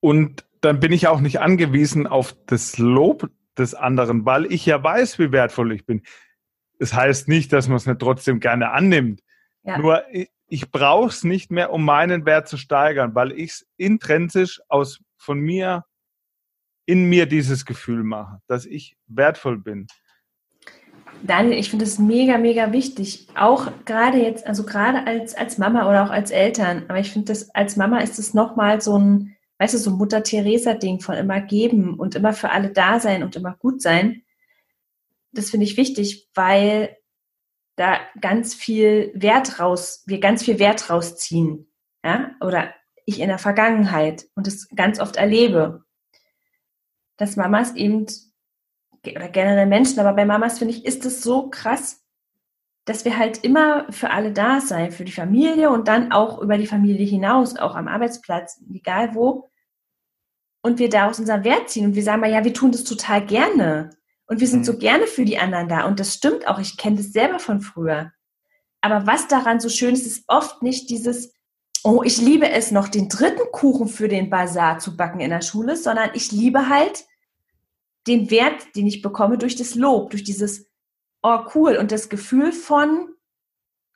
Und 0.00 0.44
dann 0.60 0.80
bin 0.80 0.92
ich 0.92 1.08
auch 1.08 1.20
nicht 1.20 1.40
angewiesen 1.40 2.06
auf 2.06 2.36
das 2.46 2.78
Lob 2.78 3.30
des 3.56 3.74
anderen, 3.74 4.24
weil 4.24 4.52
ich 4.52 4.64
ja 4.66 4.82
weiß, 4.82 5.18
wie 5.18 5.32
wertvoll 5.32 5.72
ich 5.72 5.84
bin. 5.84 6.02
Das 6.78 6.94
heißt 6.94 7.28
nicht, 7.28 7.52
dass 7.52 7.68
man 7.68 7.76
es 7.76 7.86
nicht 7.86 7.98
trotzdem 7.98 8.40
gerne 8.40 8.70
annimmt. 8.70 9.22
Ja. 9.64 9.78
Nur 9.78 10.02
ich, 10.48 10.70
brauche 10.70 11.08
es 11.08 11.24
nicht 11.24 11.50
mehr, 11.50 11.72
um 11.72 11.84
meinen 11.84 12.24
Wert 12.24 12.48
zu 12.48 12.56
steigern, 12.56 13.14
weil 13.14 13.32
ich 13.32 13.50
es 13.50 13.66
intrinsisch 13.76 14.60
aus 14.68 15.00
von 15.16 15.40
mir 15.40 15.84
in 16.86 17.04
mir 17.04 17.26
dieses 17.26 17.66
Gefühl 17.66 18.02
mache, 18.02 18.40
dass 18.46 18.64
ich 18.64 18.96
wertvoll 19.08 19.58
bin. 19.58 19.88
Daniel, 21.22 21.58
ich 21.58 21.70
finde 21.70 21.84
es 21.84 21.98
mega, 21.98 22.38
mega 22.38 22.72
wichtig. 22.72 23.28
Auch 23.34 23.70
gerade 23.84 24.18
jetzt, 24.18 24.46
also 24.46 24.64
gerade 24.64 25.06
als, 25.06 25.34
als 25.34 25.58
Mama 25.58 25.88
oder 25.88 26.04
auch 26.04 26.10
als 26.10 26.30
Eltern. 26.30 26.84
Aber 26.88 26.98
ich 26.98 27.10
finde 27.10 27.26
das, 27.26 27.52
als 27.54 27.76
Mama 27.76 27.98
ist 27.98 28.18
es 28.18 28.34
nochmal 28.34 28.80
so 28.80 28.98
ein, 28.98 29.36
weißt 29.58 29.74
du, 29.74 29.78
so 29.78 29.90
ein 29.90 29.96
Mutter-Theresa-Ding 29.96 31.00
von 31.00 31.16
immer 31.16 31.40
geben 31.40 31.98
und 31.98 32.14
immer 32.14 32.32
für 32.32 32.50
alle 32.50 32.70
da 32.70 33.00
sein 33.00 33.22
und 33.22 33.36
immer 33.36 33.56
gut 33.56 33.82
sein 33.82 34.22
das 35.32 35.50
finde 35.50 35.64
ich 35.64 35.76
wichtig, 35.76 36.28
weil 36.34 36.96
da 37.76 37.98
ganz 38.20 38.54
viel 38.54 39.12
Wert 39.14 39.60
raus, 39.60 40.02
wir 40.06 40.20
ganz 40.20 40.44
viel 40.44 40.58
Wert 40.58 40.90
rausziehen. 40.90 41.70
Ja? 42.04 42.34
Oder 42.40 42.74
ich 43.04 43.20
in 43.20 43.28
der 43.28 43.38
Vergangenheit 43.38 44.26
und 44.34 44.46
das 44.46 44.68
ganz 44.74 45.00
oft 45.00 45.16
erlebe, 45.16 45.84
dass 47.16 47.36
Mamas 47.36 47.74
eben, 47.74 48.06
oder 49.04 49.28
generell 49.28 49.66
Menschen, 49.66 50.00
aber 50.00 50.12
bei 50.14 50.24
Mamas 50.24 50.58
finde 50.58 50.74
ich, 50.74 50.84
ist 50.84 51.06
es 51.06 51.22
so 51.22 51.48
krass, 51.48 52.04
dass 52.88 53.04
wir 53.04 53.18
halt 53.18 53.44
immer 53.44 53.86
für 53.90 54.10
alle 54.10 54.32
da 54.32 54.60
sein, 54.60 54.92
für 54.92 55.04
die 55.04 55.12
Familie 55.12 55.70
und 55.70 55.88
dann 55.88 56.10
auch 56.10 56.40
über 56.40 56.56
die 56.56 56.66
Familie 56.66 57.06
hinaus, 57.06 57.56
auch 57.56 57.74
am 57.74 57.86
Arbeitsplatz, 57.86 58.62
egal 58.72 59.14
wo. 59.14 59.50
Und 60.62 60.78
wir 60.78 60.88
daraus 60.88 61.18
unseren 61.18 61.44
Wert 61.44 61.68
ziehen 61.68 61.84
und 61.84 61.94
wir 61.94 62.02
sagen 62.02 62.20
mal, 62.20 62.30
ja, 62.30 62.44
wir 62.44 62.54
tun 62.54 62.72
das 62.72 62.84
total 62.84 63.24
gerne. 63.24 63.90
Und 64.26 64.40
wir 64.40 64.46
sind 64.46 64.60
mhm. 64.60 64.64
so 64.64 64.78
gerne 64.78 65.06
für 65.06 65.24
die 65.24 65.38
anderen 65.38 65.68
da. 65.68 65.86
Und 65.86 66.00
das 66.00 66.14
stimmt 66.14 66.48
auch. 66.48 66.58
Ich 66.58 66.76
kenne 66.76 66.96
das 66.96 67.12
selber 67.12 67.38
von 67.38 67.60
früher. 67.60 68.12
Aber 68.80 69.06
was 69.06 69.28
daran 69.28 69.60
so 69.60 69.68
schön 69.68 69.94
ist, 69.94 70.06
ist 70.06 70.24
oft 70.26 70.62
nicht 70.62 70.88
dieses, 70.88 71.34
oh, 71.84 72.02
ich 72.04 72.20
liebe 72.20 72.48
es 72.50 72.70
noch, 72.70 72.88
den 72.88 73.08
dritten 73.08 73.50
Kuchen 73.52 73.88
für 73.88 74.08
den 74.08 74.30
Bazar 74.30 74.78
zu 74.78 74.96
backen 74.96 75.20
in 75.20 75.30
der 75.30 75.42
Schule, 75.42 75.76
sondern 75.76 76.10
ich 76.14 76.32
liebe 76.32 76.68
halt 76.68 77.06
den 78.06 78.30
Wert, 78.30 78.76
den 78.76 78.86
ich 78.86 79.02
bekomme 79.02 79.36
durch 79.36 79.56
das 79.56 79.74
Lob, 79.74 80.10
durch 80.10 80.24
dieses, 80.24 80.67
oh, 81.22 81.40
cool. 81.54 81.76
Und 81.76 81.92
das 81.92 82.08
Gefühl 82.08 82.52
von, 82.52 83.14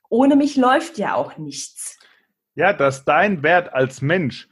ohne 0.09 0.37
mich 0.37 0.57
läuft 0.57 0.99
ja 0.99 1.15
auch 1.15 1.39
nichts. 1.39 1.99
Ja, 2.55 2.73
dass 2.73 3.05
dein 3.05 3.43
Wert 3.43 3.73
als 3.73 4.03
Mensch 4.03 4.49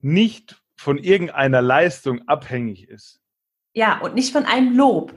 nicht 0.00 0.62
von 0.76 0.98
irgendeiner 0.98 1.62
Leistung 1.62 2.26
abhängig 2.28 2.88
ist. 2.88 3.20
Ja, 3.72 4.00
und 4.00 4.14
nicht 4.14 4.32
von 4.32 4.44
einem 4.44 4.76
Lob. 4.76 5.14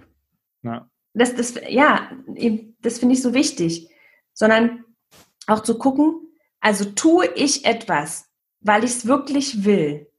Ja. 0.63 0.89
Das, 1.13 1.35
das, 1.35 1.55
ja, 1.67 2.11
das 2.79 2.99
finde 2.99 3.15
ich 3.15 3.21
so 3.21 3.33
wichtig. 3.33 3.89
Sondern 4.33 4.85
auch 5.47 5.61
zu 5.61 5.77
gucken, 5.79 6.27
also 6.59 6.85
tue 6.85 7.27
ich 7.35 7.65
etwas, 7.65 8.29
weil 8.59 8.83
ich 8.83 8.91
es 8.91 9.07
wirklich 9.07 9.63
will, 9.63 10.11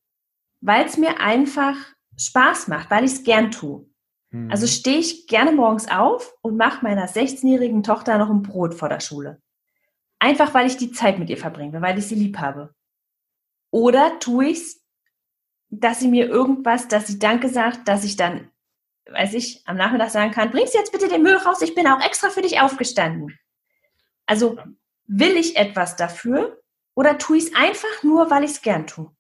weil 0.61 0.87
es 0.87 0.97
mir 0.97 1.21
einfach 1.21 1.77
Spaß 2.17 2.69
macht, 2.69 2.91
weil 2.91 3.05
ich 3.05 3.13
es 3.13 3.25
gern 3.25 3.51
tue. 3.51 3.89
Mhm. 4.31 4.51
Also 4.51 4.67
stehe 4.67 4.99
ich 4.99 5.27
gerne 5.27 5.53
morgens 5.53 5.89
auf 5.89 6.35
und 6.43 6.57
mache 6.57 6.85
meiner 6.85 7.09
16-jährigen 7.09 7.83
Tochter 7.83 8.19
noch 8.19 8.31
ein 8.31 8.43
Brot 8.43 8.75
vor 8.75 8.89
der 8.89 9.01
Schule. 9.01 9.41
Einfach 10.19 10.55
weil 10.55 10.67
ich 10.67 10.77
die 10.77 10.93
Zeit 10.93 11.19
mit 11.19 11.31
ihr 11.31 11.37
verbringe, 11.37 11.81
weil 11.81 11.99
ich 11.99 12.07
sie 12.07 12.15
lieb 12.15 12.39
habe. 12.39 12.75
Oder 13.71 14.19
tue 14.19 14.47
ich 14.47 14.59
es, 14.59 14.85
dass 15.71 16.01
sie 16.01 16.09
mir 16.09 16.29
irgendwas, 16.29 16.89
dass 16.89 17.07
sie 17.07 17.19
Danke 17.19 17.49
sagt, 17.49 17.87
dass 17.89 18.05
ich 18.05 18.17
dann 18.17 18.51
weiß 19.11 19.35
ich, 19.35 19.63
am 19.67 19.77
Nachmittag 19.77 20.11
sagen 20.11 20.33
kann, 20.33 20.51
bringst 20.51 20.75
jetzt 20.75 20.93
bitte 20.93 21.09
den 21.09 21.23
Müll 21.23 21.37
raus, 21.37 21.63
ich 21.63 21.75
bin 21.75 21.87
auch 21.87 22.05
extra 22.05 22.31
für 22.31 22.43
dich 22.43 22.61
aufgestanden. 22.61 23.39
Also 24.27 24.59
will 25.07 25.37
ich 25.37 25.57
etwas 25.57 25.97
dafür 25.97 26.61
oder 26.95 27.19
tue 27.19 27.39
ich 27.39 27.45
es 27.45 27.55
einfach 27.55 28.03
nur, 28.03 28.31
weil 28.31 28.45
ich 28.45 28.53
es 28.53 28.63
gern 28.63 28.87
tue? 28.87 29.11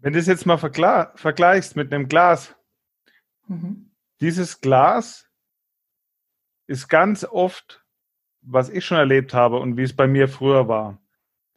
Wenn 0.00 0.12
du 0.12 0.18
es 0.18 0.26
jetzt 0.26 0.46
mal 0.46 0.58
vergleichst 0.58 1.76
mit 1.76 1.92
einem 1.92 2.08
Glas, 2.08 2.54
mhm. 3.48 3.90
dieses 4.20 4.60
Glas 4.60 5.28
ist 6.66 6.88
ganz 6.88 7.24
oft, 7.24 7.84
was 8.40 8.68
ich 8.68 8.84
schon 8.84 8.98
erlebt 8.98 9.34
habe 9.34 9.58
und 9.58 9.76
wie 9.76 9.82
es 9.82 9.94
bei 9.94 10.06
mir 10.06 10.28
früher 10.28 10.68
war. 10.68 11.00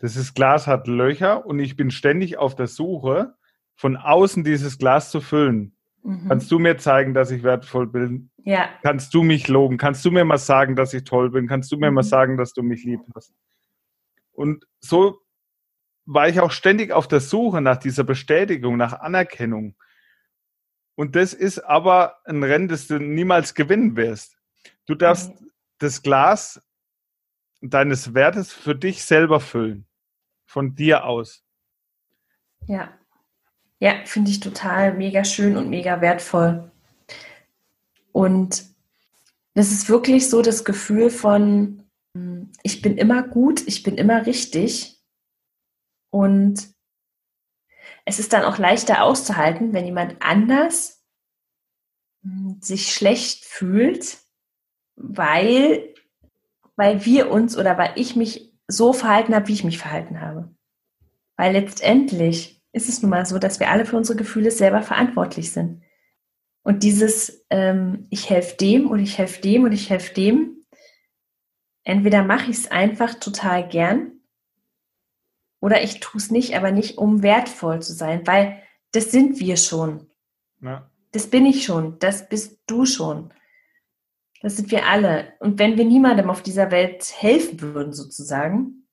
Dieses 0.01 0.34
Glas 0.34 0.67
hat 0.67 0.88
Löcher 0.88 1.46
und 1.46 1.60
ich 1.60 1.75
bin 1.75 1.91
ständig 1.91 2.38
auf 2.38 2.56
der 2.56 2.67
Suche, 2.67 3.36
von 3.75 3.98
außen 3.98 4.44
dieses 4.44 4.77
Glas 4.77 5.12
zu 5.12 5.22
füllen. 5.22 5.75
Mhm. 6.03 6.27
Kannst 6.27 6.51
du 6.51 6.60
mir 6.60 6.77
zeigen, 6.77 7.13
dass 7.13 7.32
ich 7.32 7.44
wertvoll 7.44 7.88
bin? 7.88 8.29
Ja. 8.44 8.70
Kannst 8.82 9.13
du 9.13 9.24
mich 9.24 9.48
loben? 9.48 9.77
Kannst 9.77 10.06
du 10.06 10.12
mir 10.12 10.24
mal 10.24 10.38
sagen, 10.38 10.75
dass 10.75 10.94
ich 10.94 11.03
toll 11.03 11.29
bin? 11.32 11.48
Kannst 11.48 11.72
du 11.72 11.77
mir 11.77 11.89
mhm. 11.89 11.96
mal 11.96 12.03
sagen, 12.03 12.38
dass 12.38 12.53
du 12.53 12.63
mich 12.63 12.84
lieb 12.84 13.01
hast? 13.15 13.34
Und 14.32 14.65
so 14.79 15.20
war 16.06 16.29
ich 16.29 16.39
auch 16.39 16.51
ständig 16.51 16.91
auf 16.91 17.08
der 17.08 17.20
Suche 17.20 17.62
nach 17.62 17.77
dieser 17.77 18.03
Bestätigung, 18.03 18.77
nach 18.77 18.94
Anerkennung. 18.94 19.75
Und 20.98 21.16
das 21.16 21.34
ist 21.34 21.60
aber 21.60 22.18
ein 22.25 22.44
Rennen, 22.44 22.68
das 22.68 22.88
du 22.88 22.98
niemals 22.98 23.54
gewinnen 23.54 23.96
wirst. 23.96 24.36
Du 24.88 24.96
darfst 24.96 25.30
mhm. 25.30 25.51
das 25.77 26.01
Glas 26.01 26.60
deines 27.62 28.16
Wertes 28.16 28.51
für 28.51 28.74
dich 28.74 29.04
selber 29.04 29.39
füllen. 29.39 29.86
Von 30.48 30.74
dir 30.74 31.06
aus. 31.06 31.44
Ja. 32.66 32.98
Ja, 33.80 34.04
finde 34.06 34.32
ich 34.32 34.39
total 34.39 34.96
mega 34.96 35.24
schön 35.24 35.56
und 35.56 35.70
mega 35.70 36.01
wertvoll. 36.01 36.72
Und 38.12 38.66
das 39.54 39.72
ist 39.72 39.89
wirklich 39.89 40.27
so 40.32 40.42
das 40.42 40.66
Gefühl 40.66 41.12
von, 41.12 41.84
hm, 42.16 42.51
ich 42.63 42.82
bin 42.82 42.98
immer 42.98 43.22
gut, 43.22 43.68
ich 43.68 43.84
bin 43.84 44.00
immer 44.00 44.25
richtig. 44.25 45.00
Und 46.10 46.74
es 48.08 48.20
ist 48.20 48.32
dann 48.32 48.46
auch 48.46 48.58
leichter 48.58 49.04
auszuhalten, 49.04 49.74
wenn 49.74 49.86
jemand 49.86 50.16
anders 50.22 51.04
hm, 52.24 52.58
sich 52.62 52.94
schlecht 52.94 53.44
fühlt, 53.44 54.20
weil, 54.96 55.94
weil 56.78 57.04
wir 57.04 57.30
uns 57.30 57.58
oder 57.58 57.78
weil 57.78 57.92
ich 57.96 58.16
mich 58.16 58.54
so 58.66 58.94
verhalten 58.94 59.36
habe, 59.36 59.50
wie 59.50 59.54
ich 59.54 59.66
mich 59.66 59.78
verhalten 59.78 60.22
habe. 60.22 60.56
Weil 61.36 61.52
letztendlich 61.52 62.64
ist 62.72 62.88
es 62.88 63.02
nun 63.02 63.12
mal 63.12 63.26
so, 63.26 63.40
dass 63.40 63.60
wir 63.60 63.70
alle 63.70 63.86
für 63.86 63.98
unsere 63.98 64.18
Gefühle 64.18 64.52
selber 64.52 64.84
verantwortlich 64.84 65.52
sind. 65.52 65.84
Und 66.64 66.84
dieses, 66.84 67.46
ähm, 67.50 68.08
ich 68.10 68.30
helfe 68.30 68.56
dem 68.56 68.88
und 68.88 69.00
ich 69.00 69.18
helfe 69.18 69.42
dem 69.42 69.66
und 69.66 69.74
ich 69.74 69.90
helfe 69.90 70.14
dem, 70.14 70.64
entweder 71.84 72.24
mache 72.24 72.52
ich 72.52 72.58
es 72.58 72.72
einfach 72.72 73.16
total 73.16 73.68
gern 73.68 74.16
oder 75.60 75.84
ich 75.84 76.00
tue 76.00 76.20
es 76.20 76.32
nicht, 76.32 76.56
aber 76.56 76.72
nicht, 76.72 76.98
um 76.98 77.24
wertvoll 77.24 77.82
zu 77.82 77.94
sein, 77.94 78.26
weil 78.28 78.62
das 78.92 79.12
sind 79.12 79.40
wir 79.40 79.58
schon. 79.58 80.08
Ja. 80.62 80.90
Das 81.12 81.28
bin 81.28 81.46
ich 81.46 81.66
schon, 81.66 82.00
das 82.00 82.30
bist 82.30 82.62
du 82.68 82.86
schon. 82.86 83.34
Das 84.42 84.56
sind 84.56 84.70
wir 84.72 84.88
alle. 84.88 85.34
Und 85.40 85.58
wenn 85.58 85.78
wir 85.78 85.86
niemandem 85.86 86.30
auf 86.30 86.44
dieser 86.44 86.70
Welt 86.70 87.12
helfen 87.18 87.60
würden, 87.62 87.94
sozusagen, 87.94 88.88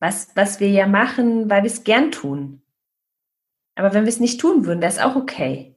was, 0.00 0.30
was 0.34 0.60
wir 0.60 0.68
ja 0.68 0.86
machen, 0.86 1.48
weil 1.48 1.62
wir 1.62 1.70
es 1.70 1.84
gern 1.84 2.10
tun. 2.10 2.62
Aber 3.74 3.94
wenn 3.94 4.04
wir 4.04 4.10
es 4.10 4.20
nicht 4.20 4.40
tun 4.40 4.66
würden, 4.66 4.80
das 4.80 4.96
ist 4.96 5.02
auch 5.02 5.16
okay. 5.16 5.76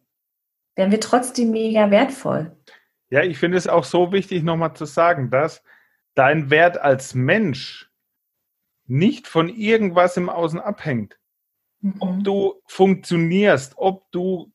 Wären 0.75 0.91
wir 0.91 0.99
trotzdem 0.99 1.51
mega 1.51 1.91
wertvoll. 1.91 2.57
Ja, 3.09 3.21
ich 3.21 3.37
finde 3.37 3.57
es 3.57 3.67
auch 3.67 3.83
so 3.83 4.11
wichtig, 4.11 4.43
nochmal 4.43 4.75
zu 4.75 4.85
sagen, 4.85 5.29
dass 5.29 5.63
dein 6.15 6.49
Wert 6.49 6.77
als 6.77 7.13
Mensch 7.13 7.92
nicht 8.85 9.27
von 9.27 9.49
irgendwas 9.49 10.17
im 10.17 10.29
Außen 10.29 10.59
abhängt. 10.59 11.17
Mhm. 11.81 11.95
Ob 11.99 12.23
du 12.23 12.61
funktionierst, 12.67 13.73
ob 13.77 14.09
du 14.11 14.51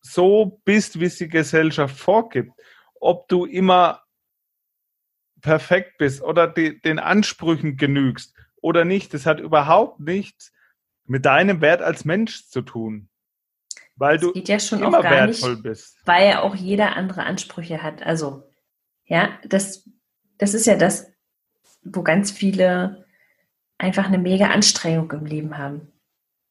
so 0.00 0.60
bist, 0.64 1.00
wie 1.00 1.04
es 1.04 1.16
die 1.16 1.28
Gesellschaft 1.28 1.96
vorgibt, 1.96 2.52
ob 3.00 3.28
du 3.28 3.44
immer 3.44 4.02
perfekt 5.40 5.98
bist 5.98 6.22
oder 6.22 6.46
die, 6.46 6.80
den 6.80 6.98
Ansprüchen 6.98 7.76
genügst 7.76 8.34
oder 8.60 8.84
nicht, 8.84 9.14
das 9.14 9.26
hat 9.26 9.40
überhaupt 9.40 10.00
nichts 10.00 10.52
mit 11.04 11.24
deinem 11.24 11.60
Wert 11.60 11.82
als 11.82 12.04
Mensch 12.04 12.46
zu 12.48 12.62
tun. 12.62 13.08
Weil 13.96 14.18
das 14.18 14.32
du 14.32 14.78
ja 14.78 14.86
immer 14.86 15.02
wertvoll 15.02 15.52
nicht, 15.52 15.62
bist. 15.62 15.98
Weil 16.06 16.28
ja 16.28 16.40
auch 16.40 16.54
jeder 16.54 16.96
andere 16.96 17.24
Ansprüche 17.24 17.82
hat. 17.82 18.02
Also, 18.02 18.44
ja, 19.04 19.38
das, 19.44 19.90
das 20.38 20.54
ist 20.54 20.66
ja 20.66 20.76
das, 20.76 21.12
wo 21.82 22.02
ganz 22.02 22.30
viele 22.30 23.04
einfach 23.80 24.06
eine 24.06 24.18
mega 24.18 24.48
Anstrengung 24.48 25.10
im 25.12 25.24
Leben 25.24 25.58
haben. 25.58 25.92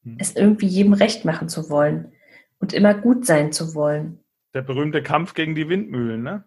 Hm. 0.02 0.16
Es 0.18 0.34
irgendwie 0.36 0.66
jedem 0.66 0.92
recht 0.92 1.24
machen 1.24 1.48
zu 1.48 1.70
wollen 1.70 2.12
und 2.58 2.72
immer 2.72 2.94
gut 2.94 3.24
sein 3.24 3.52
zu 3.52 3.74
wollen. 3.74 4.20
Der 4.52 4.62
berühmte 4.62 5.02
Kampf 5.02 5.34
gegen 5.34 5.54
die 5.54 5.68
Windmühlen, 5.68 6.22
ne? 6.22 6.44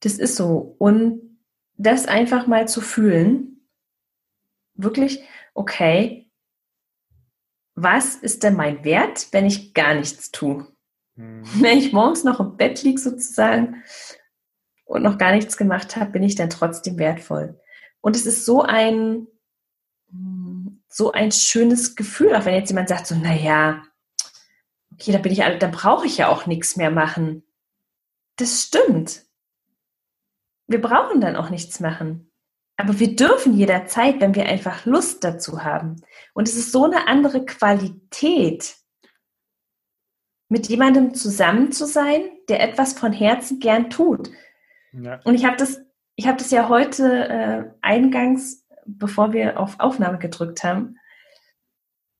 Das 0.00 0.18
ist 0.18 0.36
so. 0.36 0.76
Und 0.78 1.38
das 1.76 2.06
einfach 2.06 2.46
mal 2.46 2.68
zu 2.68 2.80
fühlen, 2.80 3.66
wirklich, 4.74 5.24
okay, 5.54 6.30
was 7.74 8.16
ist 8.16 8.42
denn 8.42 8.54
mein 8.54 8.84
Wert, 8.84 9.28
wenn 9.32 9.46
ich 9.46 9.72
gar 9.72 9.94
nichts 9.94 10.30
tue? 10.30 10.66
Hm. 11.16 11.42
Wenn 11.60 11.78
ich 11.78 11.92
morgens 11.92 12.22
noch 12.24 12.38
im 12.38 12.56
Bett 12.56 12.82
liege 12.82 13.00
sozusagen 13.00 13.82
und 14.84 15.02
noch 15.02 15.18
gar 15.18 15.32
nichts 15.32 15.56
gemacht 15.56 15.96
habe, 15.96 16.12
bin 16.12 16.22
ich 16.22 16.34
dann 16.34 16.50
trotzdem 16.50 16.98
wertvoll. 16.98 17.60
Und 18.00 18.14
es 18.14 18.26
ist 18.26 18.44
so 18.44 18.62
ein 18.62 19.26
so 20.88 21.12
ein 21.12 21.32
schönes 21.32 21.96
Gefühl, 21.96 22.34
auch 22.34 22.44
wenn 22.44 22.54
jetzt 22.54 22.70
jemand 22.70 22.88
sagt, 22.88 23.06
so, 23.06 23.14
naja, 23.14 23.82
okay, 24.92 25.12
da 25.12 25.18
bin 25.18 25.32
ich 25.32 25.44
alt, 25.44 25.62
dann 25.62 25.70
brauche 25.70 26.06
ich 26.06 26.18
ja 26.18 26.28
auch 26.28 26.46
nichts 26.46 26.76
mehr 26.76 26.90
machen. 26.90 27.44
Das 28.36 28.62
stimmt. 28.62 29.24
Wir 30.66 30.80
brauchen 30.80 31.20
dann 31.20 31.36
auch 31.36 31.50
nichts 31.50 31.80
machen. 31.80 32.30
Aber 32.76 33.00
wir 33.00 33.16
dürfen 33.16 33.54
jederzeit, 33.54 34.20
wenn 34.20 34.34
wir 34.34 34.46
einfach 34.46 34.86
Lust 34.86 35.24
dazu 35.24 35.64
haben. 35.64 35.96
Und 36.32 36.48
es 36.48 36.54
ist 36.54 36.70
so 36.70 36.84
eine 36.84 37.08
andere 37.08 37.44
Qualität, 37.44 38.76
mit 40.48 40.68
jemandem 40.68 41.12
zusammen 41.14 41.72
zu 41.72 41.86
sein, 41.86 42.22
der 42.48 42.62
etwas 42.62 42.94
von 42.94 43.12
Herzen 43.12 43.58
gern 43.58 43.90
tut. 43.90 44.30
Ja. 44.92 45.20
Und 45.24 45.34
ich 45.34 45.44
habe 45.44 45.56
das, 45.56 45.80
ich 46.14 46.26
habe 46.26 46.38
das 46.38 46.50
ja 46.50 46.68
heute 46.68 47.28
äh, 47.28 47.70
eingangs 47.82 48.64
bevor 48.96 49.32
wir 49.32 49.60
auf 49.60 49.78
Aufnahme 49.78 50.18
gedrückt 50.18 50.64
haben. 50.64 50.96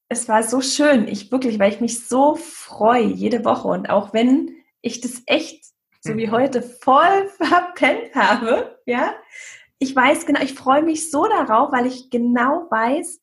Es 0.09 0.29
war 0.29 0.43
so 0.43 0.61
schön, 0.61 1.09
ich 1.09 1.31
wirklich, 1.33 1.59
weil 1.59 1.73
ich 1.73 1.81
mich 1.81 2.07
so 2.07 2.35
freue 2.35 3.05
jede 3.05 3.45
Woche 3.45 3.69
und 3.69 3.91
auch 3.91 4.13
wenn 4.13 4.51
ich 4.81 5.01
das 5.01 5.23
echt 5.27 5.65
so 6.01 6.17
wie 6.17 6.31
heute 6.31 6.63
voll 6.63 7.29
verpennt 7.37 8.15
habe, 8.15 8.79
ja, 8.87 9.15
ich 9.79 9.95
weiß 9.95 10.27
genau, 10.27 10.41
ich 10.41 10.55
freue 10.55 10.83
mich 10.83 11.11
so 11.11 11.27
darauf, 11.27 11.73
weil 11.73 11.87
ich 11.87 12.11
genau 12.11 12.67
weiß, 12.71 13.21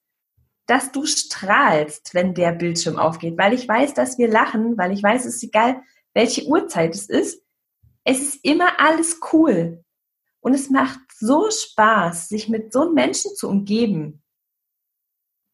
dass 0.68 0.92
du 0.92 1.06
strahlst, 1.06 2.14
wenn 2.14 2.34
der 2.34 2.52
Bildschirm 2.52 2.98
aufgeht, 2.98 3.38
weil 3.38 3.54
ich 3.54 3.68
weiß, 3.68 3.94
dass 3.94 4.18
wir 4.18 4.28
lachen, 4.28 4.78
weil 4.78 4.92
ich 4.92 5.04
weiß, 5.04 5.26
es 5.26 5.36
ist 5.36 5.44
egal, 5.44 5.82
welche 6.14 6.46
Uhrzeit 6.46 6.96
es 6.96 7.08
ist. 7.08 7.44
Es 8.04 8.22
ist 8.22 8.44
immer 8.44 8.80
alles 8.80 9.20
cool. 9.34 9.85
Und 10.46 10.54
es 10.54 10.70
macht 10.70 11.00
so 11.12 11.50
Spaß, 11.50 12.30
sich 12.30 12.50
mit 12.50 12.72
so 12.72 12.92
Menschen 12.92 13.34
zu 13.34 13.50
umgeben, 13.50 14.22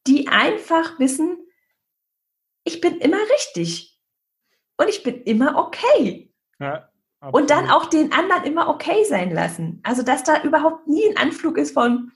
die 0.06 0.28
einfach 0.28 1.00
wissen, 1.00 1.38
ich 2.66 2.82
bin 2.82 2.98
immer 2.98 3.22
richtig 3.34 3.98
und 4.76 4.90
ich 4.90 5.02
bin 5.02 5.24
immer 5.24 5.56
okay. 5.56 6.34
Ja, 6.60 6.90
und 7.22 7.52
dann 7.52 7.70
auch 7.70 7.86
den 7.86 8.12
anderen 8.12 8.44
immer 8.44 8.68
okay 8.68 9.06
sein 9.06 9.32
lassen. 9.32 9.80
Also, 9.84 10.04
dass 10.04 10.26
da 10.26 10.44
überhaupt 10.44 10.86
nie 10.90 11.08
ein 11.08 11.16
Anflug 11.16 11.58
ist 11.58 11.74
von, 11.74 12.12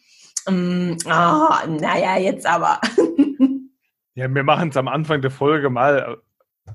mm, 0.46 0.98
oh, 1.06 1.68
naja, 1.70 2.18
jetzt 2.18 2.46
aber. 2.46 2.82
ja, 4.16 4.36
wir 4.36 4.44
machen 4.44 4.68
es 4.68 4.76
am 4.76 4.90
Anfang 4.90 5.22
der 5.22 5.32
Folge 5.32 5.70
mal 5.70 6.22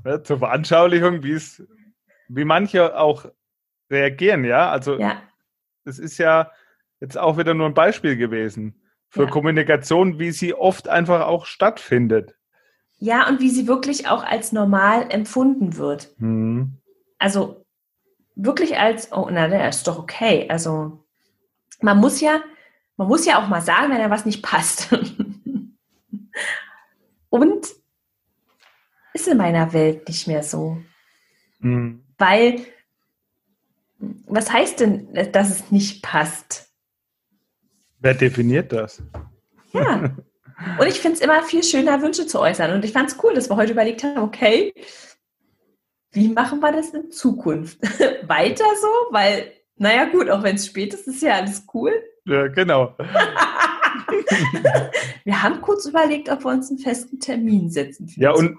äh, 0.05 0.23
zur 0.23 0.39
Veranschaulichung, 0.39 1.23
wie 1.23 1.33
es, 1.33 1.63
wie 2.29 2.47
manche 2.47 2.99
auch 2.99 3.27
reagieren, 3.91 4.45
ja. 4.45 4.71
Also 4.71 4.99
ja 4.99 5.21
das 5.85 5.99
ist 5.99 6.19
ja 6.19 6.51
jetzt 7.01 7.19
auch 7.19 7.39
wieder 7.39 7.55
nur 7.55 7.67
ein 7.67 7.75
Beispiel 7.75 8.17
gewesen 8.17 8.83
für 9.09 9.25
ja. 9.25 9.31
Kommunikation, 9.31 10.19
wie 10.19 10.31
sie 10.31 10.55
oft 10.55 10.89
einfach 10.89 11.27
auch 11.27 11.47
stattfindet. 11.47 12.37
Ja, 12.99 13.29
und 13.29 13.41
wie 13.41 13.51
sie 13.51 13.67
wirklich 13.67 14.09
auch 14.09 14.25
als 14.25 14.53
normal 14.53 15.07
empfunden 15.11 15.77
wird. 15.77 16.11
Mhm. 16.19 16.79
Also 17.19 17.65
wirklich 18.35 18.79
als, 18.79 19.13
oh, 19.13 19.29
na, 19.31 19.49
der 19.49 19.69
ist 19.69 19.87
doch 19.87 19.99
okay. 19.99 20.47
Also 20.49 21.05
man 21.81 21.99
muss 21.99 22.21
ja, 22.21 22.43
man 22.97 23.09
muss 23.09 23.27
ja 23.27 23.43
auch 23.43 23.49
mal 23.49 23.63
sagen, 23.63 23.91
wenn 23.91 24.01
er 24.01 24.11
was 24.11 24.27
nicht 24.27 24.43
passt. 24.43 24.93
und 27.31 27.67
ist 29.15 29.29
in 29.29 29.39
meiner 29.39 29.73
Welt 29.73 30.07
nicht 30.07 30.27
mehr 30.27 30.43
so. 30.43 30.79
Mhm. 31.59 32.05
Weil 32.19 32.61
was 34.01 34.53
heißt 34.53 34.81
denn, 34.81 35.09
dass 35.33 35.51
es 35.51 35.71
nicht 35.71 36.03
passt? 36.03 36.73
Wer 37.99 38.15
definiert 38.15 38.73
das? 38.73 39.03
Ja. 39.73 40.17
Und 40.79 40.87
ich 40.87 41.01
finde 41.01 41.17
es 41.17 41.23
immer 41.23 41.43
viel 41.43 41.63
schöner, 41.63 42.03
Wünsche 42.03 42.27
zu 42.27 42.41
äußern. 42.41 42.73
Und 42.73 42.85
ich 42.85 42.93
fand 42.93 43.11
es 43.11 43.19
cool, 43.23 43.35
dass 43.35 43.51
wir 43.51 43.57
heute 43.57 43.73
überlegt 43.73 44.05
haben, 44.05 44.19
okay, 44.19 44.73
wie 46.13 46.29
machen 46.29 46.61
wir 46.61 46.73
das 46.73 46.91
in 46.91 47.11
Zukunft? 47.11 47.79
Weiter 48.29 48.65
so? 48.81 48.89
Weil, 49.11 49.53
naja 49.77 50.07
gut, 50.07 50.31
auch 50.31 50.43
wenn 50.43 50.57
es 50.57 50.67
spät 50.67 50.95
ist, 50.95 51.07
ist 51.07 51.23
ja 51.23 51.35
alles 51.35 51.67
cool. 51.75 51.93
Ja, 52.25 52.49
genau. 52.49 52.97
wir 55.25 55.43
haben 55.43 55.61
kurz 55.61 55.85
überlegt, 55.87 56.31
ob 56.31 56.45
wir 56.45 56.51
uns 56.51 56.71
einen 56.71 56.79
festen 56.79 57.21
Termin 57.21 57.71
setzen. 57.71 58.11
ja, 58.17 58.33
und, 58.33 58.57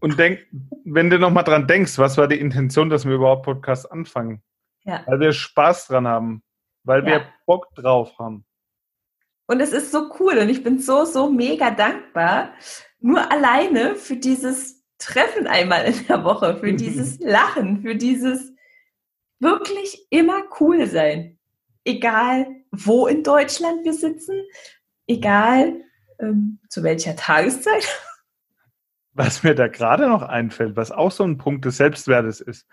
und 0.00 0.18
denk, 0.18 0.40
wenn 0.84 1.10
du 1.10 1.18
nochmal 1.18 1.44
dran 1.44 1.66
denkst, 1.66 1.98
was 1.98 2.16
war 2.18 2.28
die 2.28 2.40
Intention, 2.40 2.90
dass 2.90 3.06
wir 3.06 3.14
überhaupt 3.14 3.44
Podcast 3.44 3.90
anfangen? 3.90 4.42
Ja. 4.88 5.02
Weil 5.06 5.20
wir 5.20 5.32
Spaß 5.32 5.88
dran 5.88 6.08
haben, 6.08 6.42
weil 6.82 7.00
ja. 7.04 7.06
wir 7.06 7.26
Bock 7.44 7.74
drauf 7.74 8.18
haben. 8.18 8.46
Und 9.46 9.60
es 9.60 9.72
ist 9.72 9.92
so 9.92 10.10
cool 10.18 10.38
und 10.38 10.48
ich 10.48 10.62
bin 10.62 10.78
so, 10.78 11.04
so 11.04 11.30
mega 11.30 11.70
dankbar, 11.70 12.54
nur 12.98 13.30
alleine 13.30 13.96
für 13.96 14.16
dieses 14.16 14.82
Treffen 14.96 15.46
einmal 15.46 15.84
in 15.84 16.06
der 16.06 16.24
Woche, 16.24 16.56
für 16.56 16.72
dieses 16.72 17.18
Lachen, 17.20 17.82
für 17.82 17.96
dieses 17.96 18.50
wirklich 19.40 20.06
immer 20.08 20.42
cool 20.58 20.86
sein. 20.86 21.38
Egal, 21.84 22.46
wo 22.70 23.06
in 23.06 23.22
Deutschland 23.22 23.84
wir 23.84 23.92
sitzen, 23.92 24.42
egal 25.06 25.82
ähm, 26.18 26.60
zu 26.70 26.82
welcher 26.82 27.14
Tageszeit. 27.14 27.86
Was 29.12 29.42
mir 29.42 29.54
da 29.54 29.68
gerade 29.68 30.08
noch 30.08 30.22
einfällt, 30.22 30.76
was 30.76 30.92
auch 30.92 31.10
so 31.10 31.24
ein 31.24 31.38
Punkt 31.38 31.64
des 31.64 31.78
Selbstwertes 31.78 32.40
ist, 32.40 32.68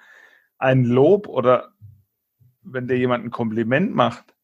ein 0.59 0.83
Lob 0.83 1.27
oder 1.27 1.73
wenn 2.65 2.87
dir 2.87 2.97
jemand 2.97 3.25
ein 3.25 3.31
Kompliment 3.31 3.93
macht, 3.95 4.35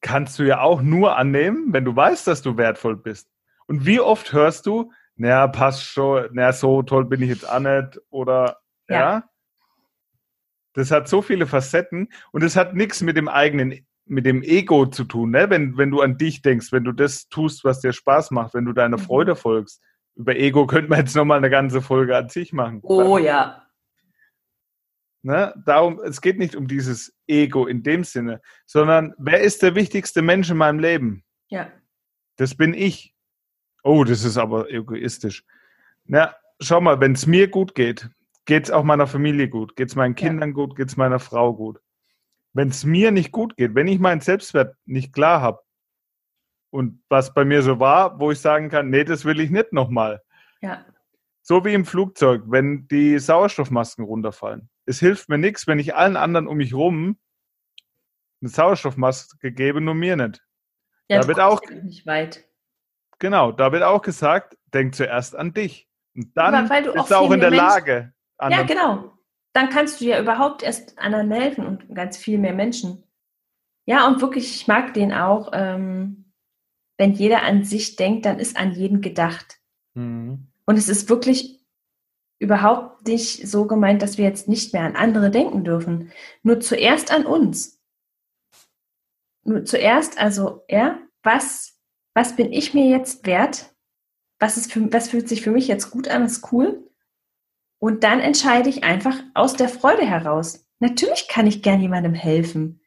kannst 0.00 0.38
du 0.38 0.42
ja 0.44 0.60
auch 0.60 0.82
nur 0.82 1.16
annehmen, 1.16 1.72
wenn 1.72 1.84
du 1.84 1.94
weißt, 1.94 2.26
dass 2.26 2.42
du 2.42 2.56
wertvoll 2.56 2.96
bist. 2.96 3.30
Und 3.66 3.86
wie 3.86 4.00
oft 4.00 4.32
hörst 4.32 4.66
du, 4.66 4.92
naja, 5.16 5.46
passt 5.46 5.84
schon, 5.84 6.28
naja, 6.32 6.52
so 6.52 6.82
toll 6.82 7.04
bin 7.04 7.22
ich 7.22 7.28
jetzt 7.28 7.48
auch 7.48 7.60
nicht 7.60 8.00
oder 8.08 8.58
ja. 8.88 8.98
ja. 8.98 9.24
Das 10.72 10.90
hat 10.90 11.08
so 11.08 11.20
viele 11.20 11.46
Facetten 11.46 12.08
und 12.32 12.42
es 12.42 12.56
hat 12.56 12.74
nichts 12.74 13.02
mit 13.02 13.16
dem 13.16 13.28
eigenen, 13.28 13.86
mit 14.06 14.24
dem 14.24 14.42
Ego 14.42 14.86
zu 14.86 15.04
tun, 15.04 15.30
ne? 15.30 15.50
wenn, 15.50 15.76
wenn 15.76 15.90
du 15.90 16.00
an 16.00 16.16
dich 16.16 16.42
denkst, 16.42 16.72
wenn 16.72 16.84
du 16.84 16.92
das 16.92 17.28
tust, 17.28 17.64
was 17.64 17.80
dir 17.80 17.92
Spaß 17.92 18.30
macht, 18.30 18.54
wenn 18.54 18.64
du 18.64 18.72
deiner 18.72 18.96
mhm. 18.96 19.02
Freude 19.02 19.36
folgst. 19.36 19.82
Über 20.16 20.36
Ego 20.36 20.66
könnte 20.66 20.90
man 20.90 21.00
jetzt 21.00 21.14
nochmal 21.14 21.38
eine 21.38 21.50
ganze 21.50 21.80
Folge 21.80 22.16
an 22.16 22.28
sich 22.28 22.52
machen. 22.52 22.80
Oh 22.82 23.18
ja. 23.18 23.62
Ne? 25.22 25.54
Darum, 25.66 26.00
es 26.00 26.20
geht 26.20 26.38
nicht 26.38 26.56
um 26.56 26.66
dieses 26.66 27.14
Ego 27.26 27.66
in 27.66 27.82
dem 27.82 28.04
Sinne, 28.04 28.40
sondern 28.66 29.14
wer 29.18 29.40
ist 29.40 29.62
der 29.62 29.74
wichtigste 29.74 30.22
Mensch 30.22 30.50
in 30.50 30.56
meinem 30.56 30.78
Leben? 30.78 31.24
Ja. 31.48 31.70
Das 32.36 32.54
bin 32.54 32.72
ich. 32.72 33.14
Oh, 33.82 34.04
das 34.04 34.24
ist 34.24 34.38
aber 34.38 34.70
egoistisch. 34.70 35.44
Na, 36.04 36.34
schau 36.60 36.80
mal, 36.80 37.00
wenn 37.00 37.12
es 37.12 37.26
mir 37.26 37.48
gut 37.48 37.74
geht, 37.74 38.08
geht 38.46 38.64
es 38.64 38.70
auch 38.70 38.82
meiner 38.82 39.06
Familie 39.06 39.48
gut, 39.48 39.76
geht 39.76 39.90
es 39.90 39.96
meinen 39.96 40.14
Kindern 40.14 40.50
ja. 40.50 40.54
gut, 40.54 40.76
geht 40.76 40.88
es 40.88 40.96
meiner 40.96 41.18
Frau 41.18 41.54
gut. 41.54 41.80
Wenn 42.52 42.68
es 42.68 42.84
mir 42.84 43.10
nicht 43.10 43.30
gut 43.30 43.56
geht, 43.56 43.74
wenn 43.74 43.88
ich 43.88 43.98
meinen 43.98 44.20
Selbstwert 44.20 44.76
nicht 44.86 45.12
klar 45.12 45.40
habe 45.40 45.60
und 46.70 47.02
was 47.08 47.34
bei 47.34 47.44
mir 47.44 47.62
so 47.62 47.78
war, 47.78 48.18
wo 48.18 48.30
ich 48.30 48.40
sagen 48.40 48.70
kann, 48.70 48.90
nee, 48.90 49.04
das 49.04 49.24
will 49.24 49.38
ich 49.38 49.50
nicht 49.50 49.72
nochmal. 49.72 50.22
Ja. 50.62 50.84
So 51.42 51.64
wie 51.64 51.74
im 51.74 51.84
Flugzeug, 51.84 52.42
wenn 52.46 52.86
die 52.88 53.18
Sauerstoffmasken 53.18 54.04
runterfallen 54.04 54.68
es 54.90 54.98
hilft 54.98 55.28
mir 55.28 55.38
nichts, 55.38 55.66
wenn 55.66 55.78
ich 55.78 55.94
allen 55.94 56.16
anderen 56.16 56.46
um 56.48 56.56
mich 56.56 56.74
rum 56.74 57.16
eine 58.42 58.50
Sauerstoffmaske 58.50 59.52
gebe, 59.52 59.80
nur 59.80 59.94
mir 59.94 60.16
nicht. 60.16 60.42
Ja, 61.08 61.20
da 61.20 61.28
wird 61.28 61.40
auch 61.40 61.62
nicht 61.82 62.06
weit. 62.06 62.48
Genau, 63.18 63.52
da 63.52 63.70
wird 63.70 63.82
auch 63.82 64.02
gesagt, 64.02 64.56
denk 64.72 64.94
zuerst 64.94 65.36
an 65.36 65.52
dich. 65.52 65.88
Und 66.16 66.36
dann 66.36 66.68
bist 66.68 66.86
du 66.86 66.98
auch, 66.98 67.10
auch 67.10 67.30
in 67.30 67.40
der 67.40 67.50
Menschen, 67.50 67.66
Lage. 67.66 68.14
Ja, 68.40 68.62
genau. 68.62 69.12
Dann 69.52 69.68
kannst 69.68 70.00
du 70.00 70.06
ja 70.06 70.20
überhaupt 70.20 70.62
erst 70.62 70.98
anderen 70.98 71.30
helfen 71.30 71.66
und 71.66 71.94
ganz 71.94 72.16
viel 72.16 72.38
mehr 72.38 72.54
Menschen. 72.54 73.04
Ja, 73.84 74.08
und 74.08 74.20
wirklich, 74.20 74.54
ich 74.54 74.66
mag 74.68 74.94
den 74.94 75.12
auch, 75.12 75.50
ähm, 75.52 76.32
wenn 76.96 77.12
jeder 77.12 77.42
an 77.42 77.64
sich 77.64 77.96
denkt, 77.96 78.24
dann 78.24 78.38
ist 78.38 78.56
an 78.56 78.72
jeden 78.72 79.02
gedacht. 79.02 79.60
Mhm. 79.94 80.49
Und 80.66 80.76
es 80.76 80.88
ist 80.88 81.08
wirklich 81.08 81.60
überhaupt 82.38 83.06
nicht 83.06 83.46
so 83.48 83.66
gemeint, 83.66 84.02
dass 84.02 84.18
wir 84.18 84.24
jetzt 84.24 84.48
nicht 84.48 84.72
mehr 84.72 84.82
an 84.82 84.96
andere 84.96 85.30
denken 85.30 85.62
dürfen. 85.62 86.10
Nur 86.42 86.60
zuerst 86.60 87.12
an 87.12 87.26
uns. 87.26 87.80
Nur 89.44 89.64
zuerst, 89.64 90.18
also, 90.18 90.64
ja, 90.68 90.98
was, 91.22 91.78
was 92.14 92.36
bin 92.36 92.52
ich 92.52 92.74
mir 92.74 92.86
jetzt 92.86 93.26
wert? 93.26 93.74
Was, 94.38 94.56
ist 94.56 94.72
für, 94.72 94.92
was 94.92 95.08
fühlt 95.08 95.28
sich 95.28 95.42
für 95.42 95.50
mich 95.50 95.68
jetzt 95.68 95.90
gut 95.90 96.08
an, 96.08 96.24
ist 96.24 96.50
cool? 96.52 96.90
Und 97.78 98.04
dann 98.04 98.20
entscheide 98.20 98.68
ich 98.68 98.84
einfach 98.84 99.16
aus 99.34 99.54
der 99.54 99.68
Freude 99.68 100.06
heraus. 100.06 100.66
Natürlich 100.78 101.28
kann 101.28 101.46
ich 101.46 101.62
gern 101.62 101.80
jemandem 101.80 102.14
helfen. 102.14 102.80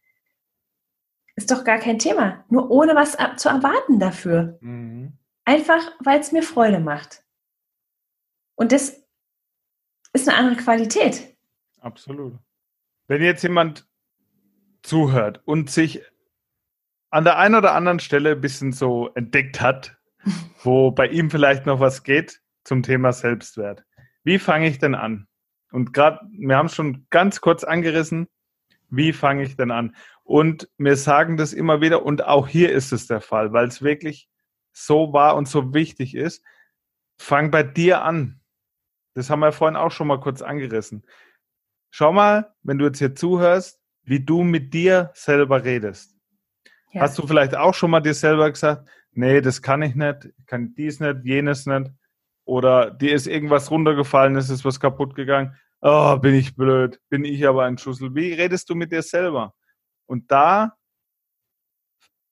Ist 1.36 1.52
doch 1.52 1.64
gar 1.64 1.80
kein 1.80 2.00
Thema. 2.00 2.46
Nur 2.50 2.70
ohne 2.70 2.96
was 2.96 3.18
zu 3.38 3.50
erwarten 3.50 4.00
dafür. 4.00 4.58
Mhm. 4.62 5.18
Einfach, 5.46 5.92
weil 6.00 6.20
es 6.20 6.32
mir 6.32 6.44
Freude 6.44 6.80
macht. 6.80 7.23
Und 8.56 8.72
das 8.72 9.04
ist 10.14 10.30
eine 10.30 10.38
andere 10.38 10.56
Qualität. 10.64 11.36
Absolut. 11.80 12.38
Wenn 13.08 13.22
jetzt 13.22 13.44
jemand 13.44 13.88
zuhört 14.84 15.42
und 15.46 15.70
sich 15.70 16.02
an 17.10 17.24
der 17.24 17.38
einen 17.38 17.56
oder 17.56 17.74
anderen 17.74 18.00
Stelle 18.00 18.32
ein 18.32 18.42
bisschen 18.42 18.72
so 18.72 19.10
entdeckt 19.16 19.62
hat, 19.62 19.98
wo 20.64 20.92
bei 20.92 21.08
ihm 21.08 21.30
vielleicht 21.30 21.66
noch 21.66 21.80
was 21.80 22.04
geht 22.04 22.42
zum 22.64 22.84
Thema 22.84 23.12
Selbstwert. 23.12 23.84
Wie 24.24 24.40
fange 24.40 24.68
ich 24.68 24.80
denn 24.80 24.96
an? 24.96 25.28
Und 25.72 25.94
gerade, 25.94 26.20
wir 26.32 26.56
haben 26.56 26.68
es 26.68 26.76
schon 26.76 27.08
ganz 27.10 27.42
kurz 27.42 27.64
angerissen, 27.64 28.28
wie 28.90 29.12
fange 29.12 29.44
ich 29.44 29.58
denn 29.58 29.72
an? 29.72 29.96
Und 30.24 30.70
wir 30.78 30.96
sagen 30.96 31.36
das 31.36 31.52
immer 31.52 31.82
wieder 31.82 32.06
und 32.06 32.24
auch 32.24 32.48
hier 32.48 32.72
ist 32.72 32.94
es 32.94 33.08
der 33.08 33.22
Fall, 33.22 33.52
weil 33.52 33.68
es 33.68 33.82
wirklich 33.82 34.30
so 34.72 35.14
war 35.14 35.36
und 35.36 35.48
so 35.48 35.74
wichtig 35.74 36.16
ist. 36.16 36.44
Fang 37.18 37.52
bei 37.52 37.64
dir 37.64 38.04
an. 38.04 38.40
Das 39.14 39.30
haben 39.30 39.40
wir 39.40 39.52
vorhin 39.52 39.76
auch 39.76 39.92
schon 39.92 40.08
mal 40.08 40.20
kurz 40.20 40.42
angerissen. 40.42 41.06
Schau 41.92 42.12
mal, 42.12 42.54
wenn 42.64 42.78
du 42.78 42.86
jetzt 42.86 43.00
hier 43.00 43.16
zuhörst, 43.16 43.80
wie 44.04 44.20
du 44.20 44.44
mit 44.44 44.74
dir 44.74 45.12
selber 45.14 45.64
redest. 45.64 46.16
Ja. 46.92 47.02
Hast 47.02 47.18
du 47.18 47.28
vielleicht 47.28 47.56
auch 47.56 47.74
schon 47.74 47.92
mal 47.92 48.02
dir 48.02 48.14
selber 48.14 48.50
gesagt, 48.50 48.88
nee, 49.12 49.42
das 49.42 49.62
kann 49.62 49.82
ich 49.82 49.96
nicht, 49.96 50.26
ich 50.38 50.46
kann 50.46 50.74
dies 50.76 51.00
nicht, 51.00 51.24
jenes 51.24 51.66
nicht. 51.66 51.92
Oder 52.46 52.92
dir 52.92 53.16
ist 53.16 53.28
irgendwas 53.28 53.72
runtergefallen, 53.72 54.36
ist 54.36 54.50
ist 54.50 54.66
was 54.66 54.80
kaputt 54.80 55.16
gegangen. 55.16 55.56
Oh, 55.82 56.18
bin 56.18 56.34
ich 56.36 56.56
blöd, 56.56 57.00
bin 57.10 57.26
ich 57.26 57.46
aber 57.48 57.66
ein 57.66 57.78
Schussel. 57.78 58.16
Wie 58.16 58.34
redest 58.34 58.70
du 58.70 58.76
mit 58.76 58.92
dir 58.92 59.02
selber? 59.02 59.54
Und 60.06 60.32
da 60.32 60.78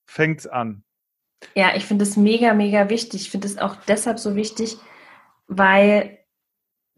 fängt's 0.06 0.48
an. 0.48 0.84
Ja, 1.56 1.76
ich 1.76 1.86
finde 1.86 2.04
es 2.04 2.18
mega, 2.18 2.54
mega 2.54 2.90
wichtig. 2.90 3.22
Ich 3.22 3.32
finde 3.32 3.48
es 3.48 3.58
auch 3.58 3.76
deshalb 3.88 4.20
so 4.20 4.36
wichtig, 4.36 4.78
weil 5.48 6.20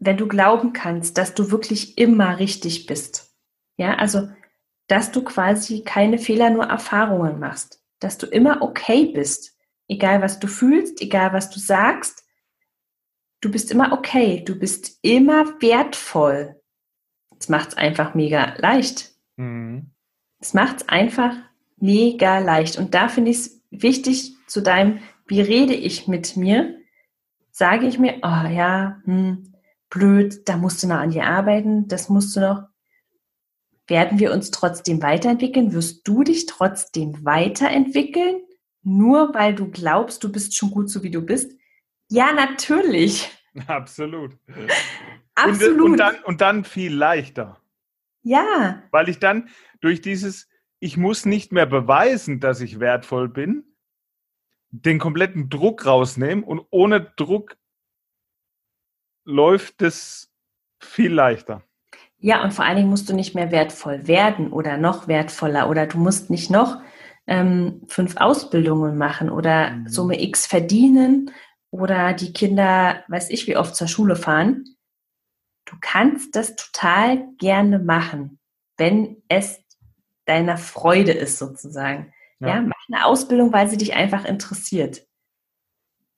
wenn 0.04 0.16
du 0.16 0.28
glauben 0.28 0.72
kannst, 0.72 1.16
dass 1.18 1.34
du 1.34 1.50
wirklich 1.50 1.96
immer 1.98 2.38
richtig 2.38 2.86
bist. 2.86 3.34
Ja, 3.76 3.94
also, 3.94 4.28
dass 4.86 5.12
du 5.12 5.24
quasi 5.24 5.82
keine 5.82 6.18
Fehler, 6.18 6.50
nur 6.50 6.64
Erfahrungen 6.64 7.38
machst. 7.38 7.82
Dass 8.00 8.18
du 8.18 8.26
immer 8.26 8.60
okay 8.62 9.06
bist. 9.06 9.56
Egal 9.88 10.20
was 10.20 10.38
du 10.38 10.46
fühlst, 10.46 11.00
egal 11.00 11.32
was 11.32 11.50
du 11.50 11.58
sagst. 11.58 12.24
Du 13.40 13.50
bist 13.50 13.70
immer 13.70 13.92
okay. 13.92 14.42
Du 14.44 14.58
bist 14.58 14.98
immer 15.02 15.60
wertvoll. 15.60 16.60
Das 17.38 17.48
macht 17.48 17.70
es 17.70 17.76
einfach 17.76 18.14
mega 18.14 18.54
leicht. 18.58 19.12
Mhm. 19.36 19.90
Es 20.38 20.52
macht 20.52 20.82
es 20.82 20.88
einfach 20.88 21.34
mega 21.76 22.38
leicht. 22.38 22.76
Und 22.78 22.94
da 22.94 23.08
finde 23.08 23.30
ich 23.30 23.38
es 23.38 23.62
wichtig 23.70 24.34
zu 24.46 24.60
deinem, 24.60 25.00
wie 25.26 25.40
rede 25.40 25.74
ich 25.74 26.08
mit 26.08 26.36
mir? 26.36 26.78
Sage 27.50 27.86
ich 27.86 27.98
mir, 27.98 28.16
oh 28.22 28.48
ja, 28.48 29.00
hm, 29.04 29.53
blöd, 29.94 30.48
da 30.48 30.56
musst 30.56 30.82
du 30.82 30.88
noch 30.88 30.96
an 30.96 31.10
dir 31.10 31.24
arbeiten, 31.24 31.88
das 31.88 32.08
musst 32.08 32.36
du 32.36 32.40
noch. 32.40 32.64
Werden 33.86 34.18
wir 34.18 34.32
uns 34.32 34.50
trotzdem 34.50 35.02
weiterentwickeln? 35.02 35.72
Wirst 35.72 36.06
du 36.08 36.24
dich 36.24 36.46
trotzdem 36.46 37.24
weiterentwickeln? 37.24 38.42
Nur 38.82 39.34
weil 39.34 39.54
du 39.54 39.70
glaubst, 39.70 40.24
du 40.24 40.32
bist 40.32 40.56
schon 40.56 40.70
gut 40.70 40.90
so 40.90 41.02
wie 41.02 41.10
du 41.10 41.22
bist? 41.22 41.52
Ja, 42.10 42.32
natürlich. 42.32 43.30
Absolut. 43.66 44.36
Absolut. 45.34 45.80
Und, 45.80 45.90
und, 45.92 45.96
dann, 45.98 46.16
und 46.24 46.40
dann 46.40 46.64
viel 46.64 46.94
leichter. 46.94 47.60
Ja. 48.22 48.82
Weil 48.90 49.08
ich 49.08 49.18
dann 49.18 49.48
durch 49.80 50.00
dieses, 50.00 50.48
ich 50.80 50.96
muss 50.96 51.26
nicht 51.26 51.52
mehr 51.52 51.66
beweisen, 51.66 52.40
dass 52.40 52.60
ich 52.60 52.80
wertvoll 52.80 53.28
bin, 53.28 53.64
den 54.70 54.98
kompletten 54.98 55.50
Druck 55.50 55.86
rausnehmen 55.86 56.42
und 56.42 56.66
ohne 56.70 57.12
Druck 57.16 57.56
läuft 59.24 59.82
es 59.82 60.30
viel 60.80 61.12
leichter. 61.12 61.62
Ja, 62.18 62.42
und 62.42 62.52
vor 62.52 62.64
allen 62.64 62.76
Dingen 62.76 62.90
musst 62.90 63.08
du 63.08 63.14
nicht 63.14 63.34
mehr 63.34 63.50
wertvoll 63.50 64.06
werden 64.06 64.52
oder 64.52 64.76
noch 64.76 65.08
wertvoller 65.08 65.68
oder 65.68 65.86
du 65.86 65.98
musst 65.98 66.30
nicht 66.30 66.50
noch 66.50 66.80
ähm, 67.26 67.82
fünf 67.86 68.16
Ausbildungen 68.16 68.96
machen 68.96 69.30
oder 69.30 69.70
mhm. 69.70 69.88
Summe 69.88 70.22
X 70.22 70.46
verdienen 70.46 71.30
oder 71.70 72.12
die 72.12 72.32
Kinder, 72.32 73.04
weiß 73.08 73.30
ich, 73.30 73.46
wie 73.46 73.56
oft 73.56 73.74
zur 73.74 73.88
Schule 73.88 74.16
fahren. 74.16 74.64
Du 75.64 75.76
kannst 75.80 76.36
das 76.36 76.56
total 76.56 77.28
gerne 77.38 77.78
machen, 77.78 78.38
wenn 78.76 79.22
es 79.28 79.60
deiner 80.26 80.56
Freude 80.56 81.12
ist 81.12 81.38
sozusagen. 81.38 82.12
Ja. 82.40 82.48
ja, 82.48 82.60
mach 82.62 82.88
eine 82.90 83.06
Ausbildung, 83.06 83.52
weil 83.52 83.68
sie 83.68 83.76
dich 83.76 83.94
einfach 83.94 84.24
interessiert. 84.24 85.06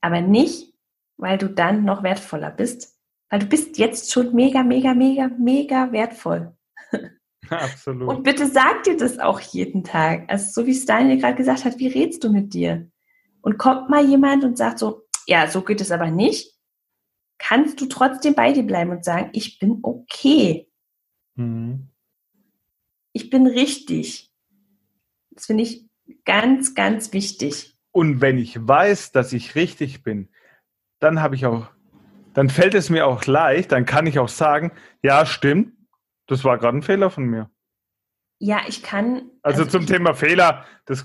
Aber 0.00 0.20
nicht, 0.20 0.74
weil 1.16 1.38
du 1.38 1.48
dann 1.48 1.84
noch 1.84 2.02
wertvoller 2.02 2.50
bist, 2.50 2.95
weil 3.30 3.40
du 3.40 3.46
bist 3.46 3.78
jetzt 3.78 4.12
schon 4.12 4.34
mega, 4.34 4.62
mega, 4.62 4.94
mega, 4.94 5.28
mega 5.28 5.92
wertvoll. 5.92 6.56
Absolut. 7.50 8.08
Und 8.08 8.22
bitte 8.22 8.46
sag 8.46 8.84
dir 8.84 8.96
das 8.96 9.18
auch 9.18 9.40
jeden 9.40 9.84
Tag. 9.84 10.24
Also 10.28 10.50
so 10.52 10.66
wie 10.66 10.72
es 10.72 10.86
Daniel 10.86 11.18
gerade 11.18 11.36
gesagt 11.36 11.64
hat, 11.64 11.78
wie 11.78 11.88
redest 11.88 12.24
du 12.24 12.30
mit 12.30 12.54
dir? 12.54 12.90
Und 13.40 13.58
kommt 13.58 13.88
mal 13.88 14.04
jemand 14.04 14.44
und 14.44 14.58
sagt 14.58 14.78
so, 14.78 15.02
ja, 15.26 15.46
so 15.48 15.62
geht 15.62 15.80
es 15.80 15.90
aber 15.90 16.10
nicht, 16.10 16.56
kannst 17.38 17.80
du 17.80 17.86
trotzdem 17.86 18.34
bei 18.34 18.52
dir 18.52 18.64
bleiben 18.64 18.90
und 18.90 19.04
sagen, 19.04 19.30
ich 19.32 19.58
bin 19.58 19.80
okay. 19.82 20.68
Mhm. 21.34 21.90
Ich 23.12 23.30
bin 23.30 23.46
richtig. 23.46 24.32
Das 25.30 25.46
finde 25.46 25.64
ich 25.64 25.88
ganz, 26.24 26.74
ganz 26.74 27.12
wichtig. 27.12 27.76
Und 27.92 28.20
wenn 28.20 28.38
ich 28.38 28.56
weiß, 28.60 29.12
dass 29.12 29.32
ich 29.32 29.54
richtig 29.54 30.02
bin, 30.02 30.28
dann 30.98 31.20
habe 31.20 31.34
ich 31.34 31.46
auch, 31.46 31.68
dann 32.36 32.50
fällt 32.50 32.74
es 32.74 32.90
mir 32.90 33.06
auch 33.06 33.24
leicht, 33.24 33.72
dann 33.72 33.86
kann 33.86 34.06
ich 34.06 34.18
auch 34.18 34.28
sagen, 34.28 34.70
ja, 35.02 35.24
stimmt, 35.24 35.72
das 36.26 36.44
war 36.44 36.58
gerade 36.58 36.76
ein 36.76 36.82
Fehler 36.82 37.08
von 37.08 37.24
mir. 37.24 37.50
Ja, 38.38 38.60
ich 38.68 38.82
kann. 38.82 39.30
Also, 39.40 39.62
also 39.62 39.78
zum 39.78 39.84
ich, 39.84 39.88
Thema 39.88 40.12
Fehler, 40.12 40.66
das 40.84 41.02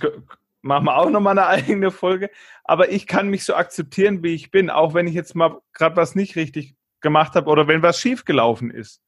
machen 0.61 0.83
wir 0.83 0.97
auch 0.97 1.09
nochmal 1.09 1.39
eine 1.39 1.47
eigene 1.63 1.89
Folge. 1.89 2.29
Aber 2.65 2.91
ich 2.91 3.07
kann 3.07 3.29
mich 3.29 3.45
so 3.45 3.55
akzeptieren, 3.55 4.23
wie 4.23 4.35
ich 4.35 4.51
bin, 4.51 4.69
auch 4.69 4.93
wenn 4.93 5.07
ich 5.07 5.13
jetzt 5.13 5.33
mal 5.33 5.61
gerade 5.71 5.95
was 5.95 6.15
nicht 6.15 6.35
richtig 6.35 6.75
gemacht 6.99 7.33
habe 7.35 7.49
oder 7.49 7.65
wenn 7.65 7.81
was 7.81 7.97
schiefgelaufen 7.97 8.69
ist. 8.69 9.01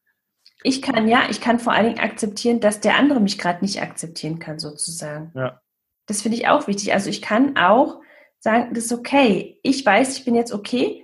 Ich 0.63 0.81
kann, 0.81 1.09
ja, 1.09 1.23
ich 1.29 1.41
kann 1.41 1.59
vor 1.59 1.73
allen 1.73 1.87
Dingen 1.87 1.99
akzeptieren, 1.99 2.61
dass 2.61 2.79
der 2.79 2.95
andere 2.95 3.19
mich 3.19 3.37
gerade 3.37 3.65
nicht 3.65 3.81
akzeptieren 3.81 4.39
kann, 4.39 4.59
sozusagen. 4.59 5.33
Ja. 5.35 5.61
Das 6.05 6.21
finde 6.21 6.37
ich 6.37 6.47
auch 6.47 6.67
wichtig. 6.67 6.93
Also 6.93 7.09
ich 7.09 7.21
kann 7.21 7.57
auch 7.57 7.99
sagen, 8.39 8.73
das 8.73 8.85
ist 8.85 8.93
okay. 8.93 9.59
Ich 9.61 9.85
weiß, 9.85 10.17
ich 10.17 10.23
bin 10.23 10.35
jetzt 10.35 10.53
okay. 10.53 11.03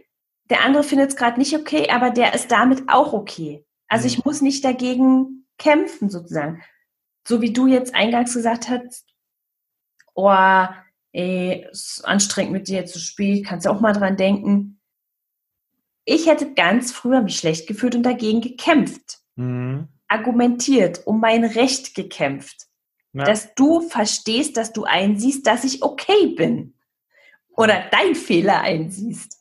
Der 0.50 0.64
andere 0.64 0.84
findet 0.84 1.12
es 1.12 1.16
gerade 1.16 1.40
nicht 1.40 1.56
okay, 1.56 1.90
aber 1.90 2.10
der 2.10 2.34
ist 2.34 2.52
damit 2.52 2.84
auch 2.88 3.14
okay. 3.14 3.66
Also 3.88 4.08
ich 4.08 4.18
mhm. 4.18 4.24
muss 4.26 4.42
nicht 4.42 4.64
dagegen 4.66 5.48
kämpfen, 5.58 6.10
sozusagen. 6.10 6.64
So 7.28 7.42
wie 7.42 7.54
du 7.54 7.68
jetzt 7.68 7.94
eingangs 7.94 8.34
gesagt 8.34 8.70
hast, 8.70 9.06
oh, 10.16 10.66
ey, 11.12 11.68
ist 11.72 12.04
anstrengend 12.06 12.54
mit 12.54 12.68
dir 12.68 12.86
zu 12.86 13.00
spielen, 13.00 13.44
kannst 13.44 13.66
du 13.66 13.70
auch 13.70 13.82
mal 13.82 13.94
dran 13.94 14.18
denken. 14.18 14.80
Ich 16.06 16.28
hätte 16.28 16.54
ganz 16.54 16.92
früher 16.92 17.22
mich 17.22 17.38
schlecht 17.38 17.68
gefühlt 17.68 17.96
und 17.96 18.04
dagegen 18.04 18.42
gekämpft. 18.42 19.20
Mhm. 19.36 19.90
Argumentiert, 20.08 21.06
um 21.06 21.20
mein 21.20 21.44
Recht 21.44 21.94
gekämpft. 21.94 22.68
Ja. 23.14 23.24
Dass 23.24 23.54
du 23.56 23.82
verstehst, 23.82 24.58
dass 24.58 24.74
du 24.74 24.86
einsiehst, 24.86 25.46
dass 25.46 25.64
ich 25.64 25.84
okay 25.84 26.28
bin. 26.36 26.76
Oder 27.56 27.84
dein 27.92 28.16
Fehler 28.16 28.62
einsiehst. 28.62 29.39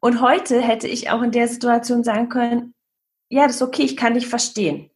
Und 0.00 0.20
heute 0.20 0.60
hätte 0.60 0.86
ich 0.88 1.10
auch 1.10 1.22
in 1.22 1.32
der 1.32 1.48
Situation 1.48 2.04
sagen 2.04 2.28
können, 2.28 2.74
ja, 3.28 3.46
das 3.46 3.56
ist 3.56 3.62
okay, 3.62 3.82
ich 3.82 3.96
kann 3.96 4.14
dich 4.14 4.26
verstehen. 4.26 4.90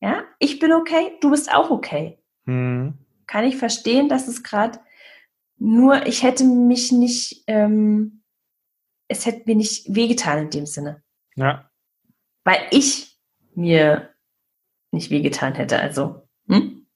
Ja, 0.00 0.24
ich 0.38 0.58
bin 0.58 0.72
okay, 0.72 1.16
du 1.20 1.30
bist 1.30 1.52
auch 1.52 1.70
okay. 1.70 2.18
Mhm. 2.44 2.98
Kann 3.26 3.44
ich 3.44 3.56
verstehen, 3.56 4.08
dass 4.08 4.28
es 4.28 4.42
gerade 4.42 4.78
nur, 5.58 6.06
ich 6.06 6.22
hätte 6.22 6.44
mich 6.44 6.92
nicht, 6.92 7.44
ähm, 7.46 8.22
es 9.08 9.24
hätte 9.24 9.44
mir 9.46 9.56
nicht 9.56 9.94
wehgetan 9.94 10.38
in 10.44 10.50
dem 10.50 10.66
Sinne. 10.66 11.02
Ja. 11.34 11.70
Weil 12.44 12.66
ich 12.70 13.18
mir 13.54 14.14
nicht 14.92 15.10
wehgetan 15.10 15.54
hätte. 15.54 15.80
Also, 15.80 16.28
hm? 16.48 16.86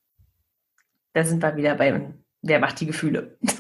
da 1.13 1.25
sind 1.25 1.43
wir 1.43 1.57
wieder 1.57 1.75
bei, 1.75 2.15
wer 2.43 2.59
macht 2.59 2.81
die 2.81 2.87
Gefühle? 2.87 3.37
genau. 3.41 3.53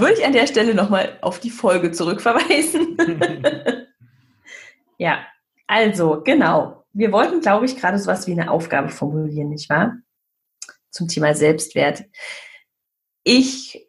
Würde 0.00 0.14
ich 0.14 0.24
an 0.24 0.32
der 0.32 0.46
Stelle 0.46 0.74
nochmal 0.74 1.18
auf 1.20 1.40
die 1.40 1.50
Folge 1.50 1.92
zurückverweisen. 1.92 2.96
Ja, 4.98 5.24
also 5.68 6.22
genau. 6.22 6.84
Wir 6.92 7.12
wollten, 7.12 7.40
glaube 7.40 7.66
ich, 7.66 7.76
gerade 7.76 7.98
sowas 7.98 8.26
wie 8.26 8.32
eine 8.32 8.50
Aufgabe 8.50 8.88
formulieren, 8.88 9.50
nicht 9.50 9.70
wahr? 9.70 9.96
Zum 10.90 11.06
Thema 11.06 11.34
Selbstwert. 11.34 12.04
Ich 13.22 13.86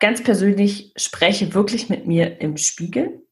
ganz 0.00 0.22
persönlich 0.22 0.94
spreche 0.96 1.52
wirklich 1.54 1.90
mit 1.90 2.06
mir 2.06 2.40
im 2.40 2.56
Spiegel. 2.56 3.22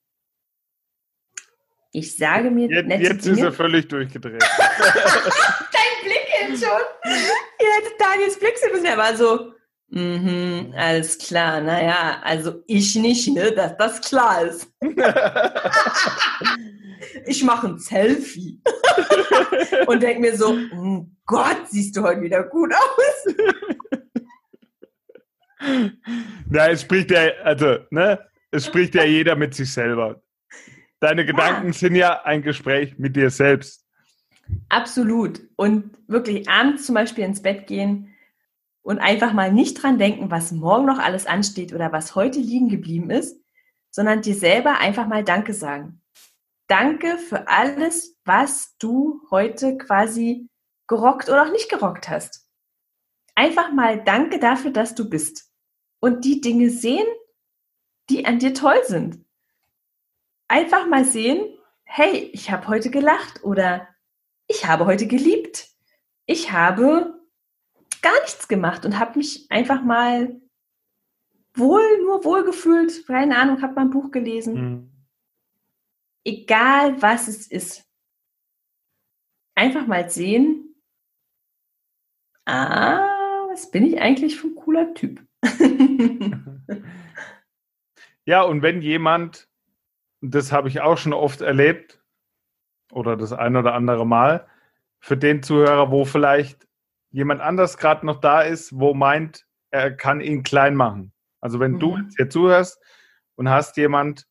Ich 1.93 2.17
sage 2.17 2.51
mir 2.51 2.69
jetzt, 2.69 2.87
nette 2.87 3.03
jetzt 3.03 3.25
Dinge. 3.25 3.37
ist 3.37 3.43
er 3.43 3.53
völlig 3.53 3.89
durchgedreht. 3.89 4.43
Dein 4.43 6.05
Blick 6.05 6.27
jetzt 6.43 6.63
schon. 6.63 6.83
Ja, 8.17 8.23
Daniels 8.23 8.39
Blick 8.39 8.57
sind 8.59 8.85
ja 8.85 8.97
mal 8.97 9.17
so. 9.17 9.53
Mhm, 9.89 10.75
alles 10.77 11.19
klar. 11.19 11.61
Naja, 11.61 12.21
also 12.23 12.63
ich 12.67 12.97
nicht, 12.97 13.29
ne, 13.29 13.53
dass 13.53 13.77
das 13.77 14.01
klar 14.01 14.43
ist. 14.43 14.69
ich 17.27 17.45
mache 17.45 17.69
ein 17.69 17.79
Selfie 17.79 18.61
und 19.87 20.03
denke 20.03 20.21
mir 20.21 20.37
so, 20.37 20.57
oh 20.75 21.07
Gott, 21.25 21.69
siehst 21.69 21.97
du 21.97 22.03
heute 22.03 22.23
wieder 22.23 22.43
gut 22.45 22.73
aus. 22.73 23.35
Na, 26.49 26.69
es 26.69 26.83
spricht 26.83 27.11
ja, 27.11 27.31
also, 27.45 27.79
ne, 27.91 28.19
es 28.51 28.67
spricht 28.67 28.95
ja 28.95 29.05
jeder 29.05 29.37
mit 29.37 29.55
sich 29.55 29.73
selber. 29.73 30.23
Deine 31.01 31.27
Gedanken 31.27 31.69
ja. 31.69 31.73
sind 31.73 31.95
ja 31.95 32.23
ein 32.23 32.43
Gespräch 32.43 32.99
mit 32.99 33.15
dir 33.15 33.31
selbst. 33.31 33.86
Absolut. 34.69 35.41
Und 35.57 35.99
wirklich 36.07 36.49
abends 36.49 36.87
zum 36.87 36.95
Beispiel 36.95 37.25
ins 37.25 37.43
Bett 37.43 37.67
gehen, 37.67 38.17
und 38.87 39.01
einfach 39.01 39.33
mal 39.33 39.53
nicht 39.53 39.83
dran 39.83 39.99
denken, 39.99 40.31
was 40.31 40.53
morgen 40.53 40.87
noch 40.87 41.01
alles 41.01 41.27
ansteht 41.27 41.73
oder 41.73 41.91
was 41.91 42.15
heute 42.15 42.39
liegen 42.39 42.69
geblieben 42.69 43.11
ist, 43.11 43.37
sondern 43.91 44.23
dir 44.23 44.37
selber 44.37 44.79
einfach 44.79 45.09
mal 45.09 45.25
Danke 45.25 45.55
sagen. 45.55 46.01
Danke 46.69 47.19
für 47.19 47.49
alles, 47.49 48.17
was 48.25 48.77
du 48.79 49.23
heute 49.33 49.77
quasi 49.77 50.49
gerockt 50.87 51.29
oder 51.29 51.43
auch 51.43 51.51
nicht 51.51 51.69
gerockt 51.69 52.09
hast. 52.09 52.49
Einfach 53.35 53.73
mal 53.73 54.05
Danke 54.05 54.39
dafür, 54.39 54.71
dass 54.71 54.95
du 54.95 55.11
bist. 55.11 55.51
Und 55.99 56.25
die 56.25 56.41
Dinge 56.41 56.71
sehen, 56.71 57.09
die 58.09 58.25
an 58.25 58.39
dir 58.39 58.55
toll 58.55 58.79
sind. 58.85 59.25
Einfach 60.47 60.87
mal 60.87 61.05
sehen, 61.05 61.45
hey, 61.83 62.31
ich 62.33 62.53
habe 62.53 62.69
heute 62.69 62.91
gelacht 62.91 63.43
oder 63.43 63.89
ich 64.49 64.67
habe 64.67 64.87
heute 64.87 65.07
geliebt. 65.07 65.69
Ich 66.27 66.53
habe 66.53 67.21
gar 68.03 68.21
nichts 68.23 68.49
gemacht 68.49 68.85
und 68.85 68.99
habe 68.99 69.19
mich 69.19 69.51
einfach 69.51 69.83
mal 69.83 70.41
wohl, 71.55 72.03
nur 72.03 72.25
wohl 72.25 72.45
gefühlt, 72.45 73.07
keine 73.07 73.39
Ahnung, 73.39 73.63
habe 73.63 73.75
mal 73.75 73.83
ein 73.83 73.91
Buch 73.91 74.11
gelesen. 74.11 74.55
Mhm. 74.55 74.93
Egal 76.25 77.01
was 77.01 77.29
es 77.29 77.47
ist. 77.47 77.85
Einfach 79.55 79.87
mal 79.87 80.11
sehen, 80.11 80.75
ah, 82.45 83.47
was 83.49 83.71
bin 83.71 83.87
ich 83.87 84.01
eigentlich 84.01 84.37
für 84.37 84.49
ein 84.49 84.55
cooler 84.55 84.93
Typ? 84.93 85.27
ja, 88.25 88.43
und 88.43 88.63
wenn 88.63 88.83
jemand, 88.83 89.49
das 90.21 90.53
habe 90.53 90.69
ich 90.69 90.81
auch 90.81 90.99
schon 90.99 91.15
oft 91.15 91.41
erlebt, 91.41 92.05
oder 92.93 93.17
das 93.17 93.33
ein 93.33 93.57
oder 93.57 93.75
andere 93.75 94.07
Mal, 94.07 94.47
für 95.01 95.17
den 95.17 95.43
Zuhörer, 95.43 95.91
wo 95.91 96.05
vielleicht 96.05 96.67
jemand 97.11 97.41
anders 97.41 97.79
gerade 97.79 98.05
noch 98.05 98.21
da 98.21 98.43
ist, 98.43 98.79
wo 98.79 98.95
meint, 98.95 99.47
er 99.71 99.91
kann 99.91 100.21
ihn 100.21 100.43
klein 100.43 100.75
machen. 100.75 101.13
Also 101.41 101.61
wenn 101.61 101.73
mhm. 101.73 101.79
du 101.81 101.97
jetzt 101.99 102.17
hier 102.17 102.31
zuhörst 102.31 102.83
und 103.37 103.49
hast 103.49 103.77
jemand, 103.77 104.27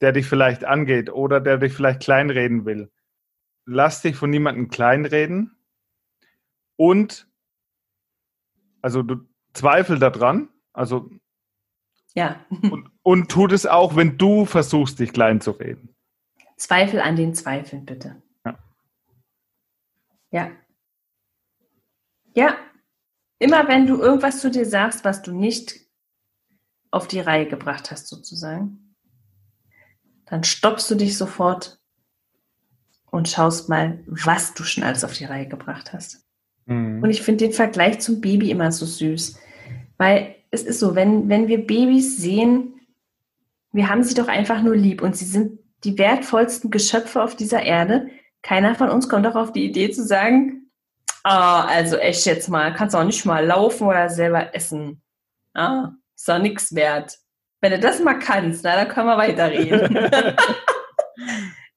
der 0.00 0.12
dich 0.12 0.26
vielleicht 0.26 0.64
angeht 0.64 1.10
oder 1.10 1.40
der 1.40 1.58
dich 1.58 1.74
vielleicht 1.74 2.00
kleinreden 2.00 2.64
will, 2.64 2.90
lass 3.66 4.02
dich 4.02 4.16
von 4.16 4.30
niemandem 4.30 4.68
kleinreden 4.68 5.56
und 6.76 7.28
also 8.80 9.02
du 9.02 9.26
zweifel 9.52 9.98
daran, 9.98 10.48
also 10.72 11.10
ja. 12.14 12.44
und, 12.48 12.90
und 13.02 13.30
tut 13.30 13.52
es 13.52 13.66
auch, 13.66 13.96
wenn 13.96 14.16
du 14.18 14.44
versuchst, 14.44 15.00
dich 15.00 15.12
klein 15.12 15.40
zu 15.40 15.50
reden. 15.52 15.94
Zweifel 16.58 17.00
an 17.00 17.16
den 17.16 17.34
Zweifeln, 17.34 17.86
bitte. 17.86 18.22
Ja. 18.44 18.58
Ja, 20.30 20.50
ja, 22.38 22.56
immer 23.40 23.66
wenn 23.66 23.88
du 23.88 23.96
irgendwas 23.96 24.40
zu 24.40 24.48
dir 24.48 24.64
sagst, 24.64 25.04
was 25.04 25.22
du 25.22 25.32
nicht 25.32 25.80
auf 26.92 27.08
die 27.08 27.18
Reihe 27.18 27.48
gebracht 27.48 27.90
hast, 27.90 28.06
sozusagen, 28.06 28.94
dann 30.26 30.44
stoppst 30.44 30.88
du 30.88 30.94
dich 30.94 31.18
sofort 31.18 31.80
und 33.10 33.28
schaust 33.28 33.68
mal, 33.68 34.04
was 34.06 34.54
du 34.54 34.62
schon 34.62 34.84
alles 34.84 35.02
auf 35.02 35.14
die 35.14 35.24
Reihe 35.24 35.48
gebracht 35.48 35.92
hast. 35.92 36.24
Mhm. 36.66 37.02
Und 37.02 37.10
ich 37.10 37.22
finde 37.22 37.46
den 37.46 37.52
Vergleich 37.52 37.98
zum 37.98 38.20
Baby 38.20 38.52
immer 38.52 38.70
so 38.70 38.86
süß, 38.86 39.36
weil 39.96 40.36
es 40.52 40.62
ist 40.62 40.78
so, 40.78 40.94
wenn, 40.94 41.28
wenn 41.28 41.48
wir 41.48 41.66
Babys 41.66 42.18
sehen, 42.18 42.74
wir 43.72 43.88
haben 43.88 44.04
sie 44.04 44.14
doch 44.14 44.28
einfach 44.28 44.62
nur 44.62 44.76
lieb 44.76 45.02
und 45.02 45.16
sie 45.16 45.24
sind 45.24 45.58
die 45.84 45.98
wertvollsten 45.98 46.70
Geschöpfe 46.70 47.22
auf 47.22 47.36
dieser 47.36 47.62
Erde. 47.62 48.08
Keiner 48.42 48.74
von 48.74 48.88
uns 48.88 49.08
kommt 49.08 49.26
doch 49.26 49.36
auf 49.36 49.52
die 49.52 49.64
Idee 49.64 49.90
zu 49.90 50.04
sagen, 50.04 50.58
Ah, 51.24 51.66
also 51.66 51.96
echt 51.96 52.24
jetzt 52.26 52.48
mal, 52.48 52.72
kannst 52.72 52.94
auch 52.96 53.04
nicht 53.04 53.24
mal 53.26 53.44
laufen 53.44 53.86
oder 53.86 54.08
selber 54.08 54.54
essen. 54.54 55.02
Ah, 55.52 55.90
ist 56.16 56.28
doch 56.28 56.38
nichts 56.38 56.74
wert. 56.74 57.18
Wenn 57.60 57.72
du 57.72 57.80
das 57.80 58.00
mal 58.00 58.18
kannst, 58.18 58.64
na, 58.64 58.76
dann 58.76 58.88
können 58.88 59.08
wir 59.08 59.18
weiterreden. 59.18 60.08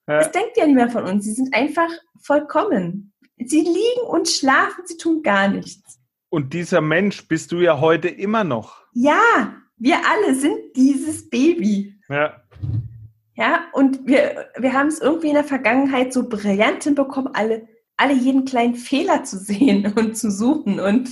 Das 0.06 0.32
denkt 0.32 0.56
ja 0.56 0.66
niemand 0.66 0.92
von 0.92 1.04
uns. 1.04 1.24
Sie 1.24 1.32
sind 1.32 1.54
einfach 1.54 1.88
vollkommen. 2.22 3.12
Sie 3.38 3.60
liegen 3.60 4.06
und 4.08 4.28
schlafen, 4.28 4.84
sie 4.84 4.96
tun 4.96 5.22
gar 5.22 5.48
nichts. 5.48 6.00
Und 6.28 6.54
dieser 6.54 6.80
Mensch 6.80 7.28
bist 7.28 7.52
du 7.52 7.60
ja 7.60 7.78
heute 7.80 8.08
immer 8.08 8.42
noch. 8.42 8.82
Ja, 8.94 9.54
wir 9.76 9.96
alle 9.96 10.34
sind 10.34 10.58
dieses 10.74 11.30
Baby. 11.30 12.00
Ja. 12.08 12.42
Ja, 13.34 13.68
und 13.72 14.06
wir, 14.06 14.50
wir 14.58 14.72
haben 14.74 14.88
es 14.88 15.00
irgendwie 15.00 15.28
in 15.28 15.34
der 15.34 15.44
Vergangenheit 15.44 16.12
so 16.12 16.28
brillant 16.28 16.84
hinbekommen, 16.84 17.34
alle, 17.34 17.66
alle 17.96 18.12
jeden 18.12 18.44
kleinen 18.44 18.74
Fehler 18.74 19.24
zu 19.24 19.38
sehen 19.38 19.92
und 19.96 20.16
zu 20.16 20.30
suchen 20.30 20.80
und 20.80 21.10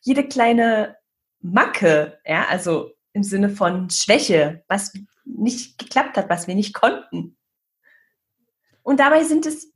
jede 0.00 0.26
kleine 0.26 0.96
Macke, 1.40 2.18
ja, 2.24 2.46
also 2.48 2.92
im 3.12 3.22
Sinne 3.22 3.50
von 3.50 3.90
Schwäche, 3.90 4.64
was 4.68 4.92
nicht 5.24 5.78
geklappt 5.78 6.16
hat, 6.16 6.28
was 6.28 6.46
wir 6.46 6.54
nicht 6.54 6.74
konnten. 6.74 7.36
Und 8.82 9.00
dabei 9.00 9.22
sind 9.24 9.46
es 9.46 9.72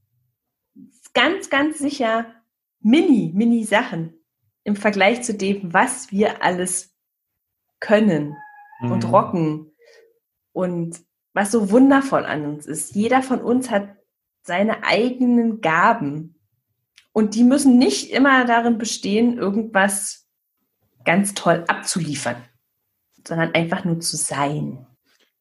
ganz, 1.13 1.51
ganz 1.51 1.79
sicher 1.79 2.35
mini, 2.81 3.33
mini 3.35 3.65
Sachen 3.65 4.25
im 4.65 4.77
Vergleich 4.77 5.23
zu 5.23 5.35
dem, 5.35 5.73
was 5.73 6.11
wir 6.11 6.43
alles 6.43 6.95
können 7.81 8.37
mhm. 8.81 8.93
und 8.93 9.13
rocken 9.13 9.73
und 10.53 11.01
was 11.35 11.51
so 11.51 11.71
wundervoll 11.71 12.25
an 12.25 12.45
uns 12.45 12.67
ist. 12.67 12.95
Jeder 12.95 13.23
von 13.23 13.41
uns 13.41 13.71
hat 13.71 13.97
seine 14.43 14.85
eigenen 14.85 15.61
Gaben 15.61 16.37
und 17.13 17.35
die 17.35 17.45
müssen 17.45 17.79
nicht 17.79 18.11
immer 18.11 18.45
darin 18.45 18.79
bestehen, 18.79 19.39
irgendwas 19.39 20.29
ganz 21.05 21.35
toll 21.35 21.65
abzuliefern, 21.69 22.37
sondern 23.27 23.55
einfach 23.55 23.85
nur 23.85 24.01
zu 24.01 24.17
sein. 24.17 24.87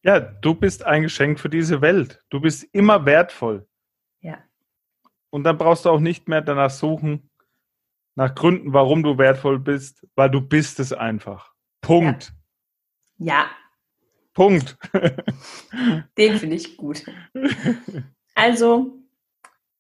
Ja, 0.04 0.20
du 0.20 0.56
bist 0.56 0.84
ein 0.84 1.04
Geschenk 1.04 1.40
für 1.40 1.50
diese 1.50 1.82
Welt. 1.82 2.24
Du 2.30 2.42
bist 2.42 2.64
immer 2.74 3.06
wertvoll. 3.06 3.68
Ja. 4.20 4.40
Und 5.30 5.44
dann 5.44 5.58
brauchst 5.58 5.86
du 5.86 5.90
auch 5.90 6.00
nicht 6.00 6.28
mehr 6.28 6.42
danach 6.42 6.72
suchen, 6.72 7.30
nach 8.16 8.36
Gründen, 8.36 8.74
warum 8.74 9.04
du 9.04 9.18
wertvoll 9.18 9.60
bist, 9.60 10.06
weil 10.16 10.30
du 10.30 10.42
bist 10.42 10.80
es 10.80 10.92
einfach. 10.92 11.54
Punkt. 11.82 12.34
Ja. 13.18 13.50
Punkt. 14.34 14.78
Den 16.18 16.38
finde 16.38 16.56
ich 16.56 16.78
gut. 16.78 17.04
Also, 18.34 18.98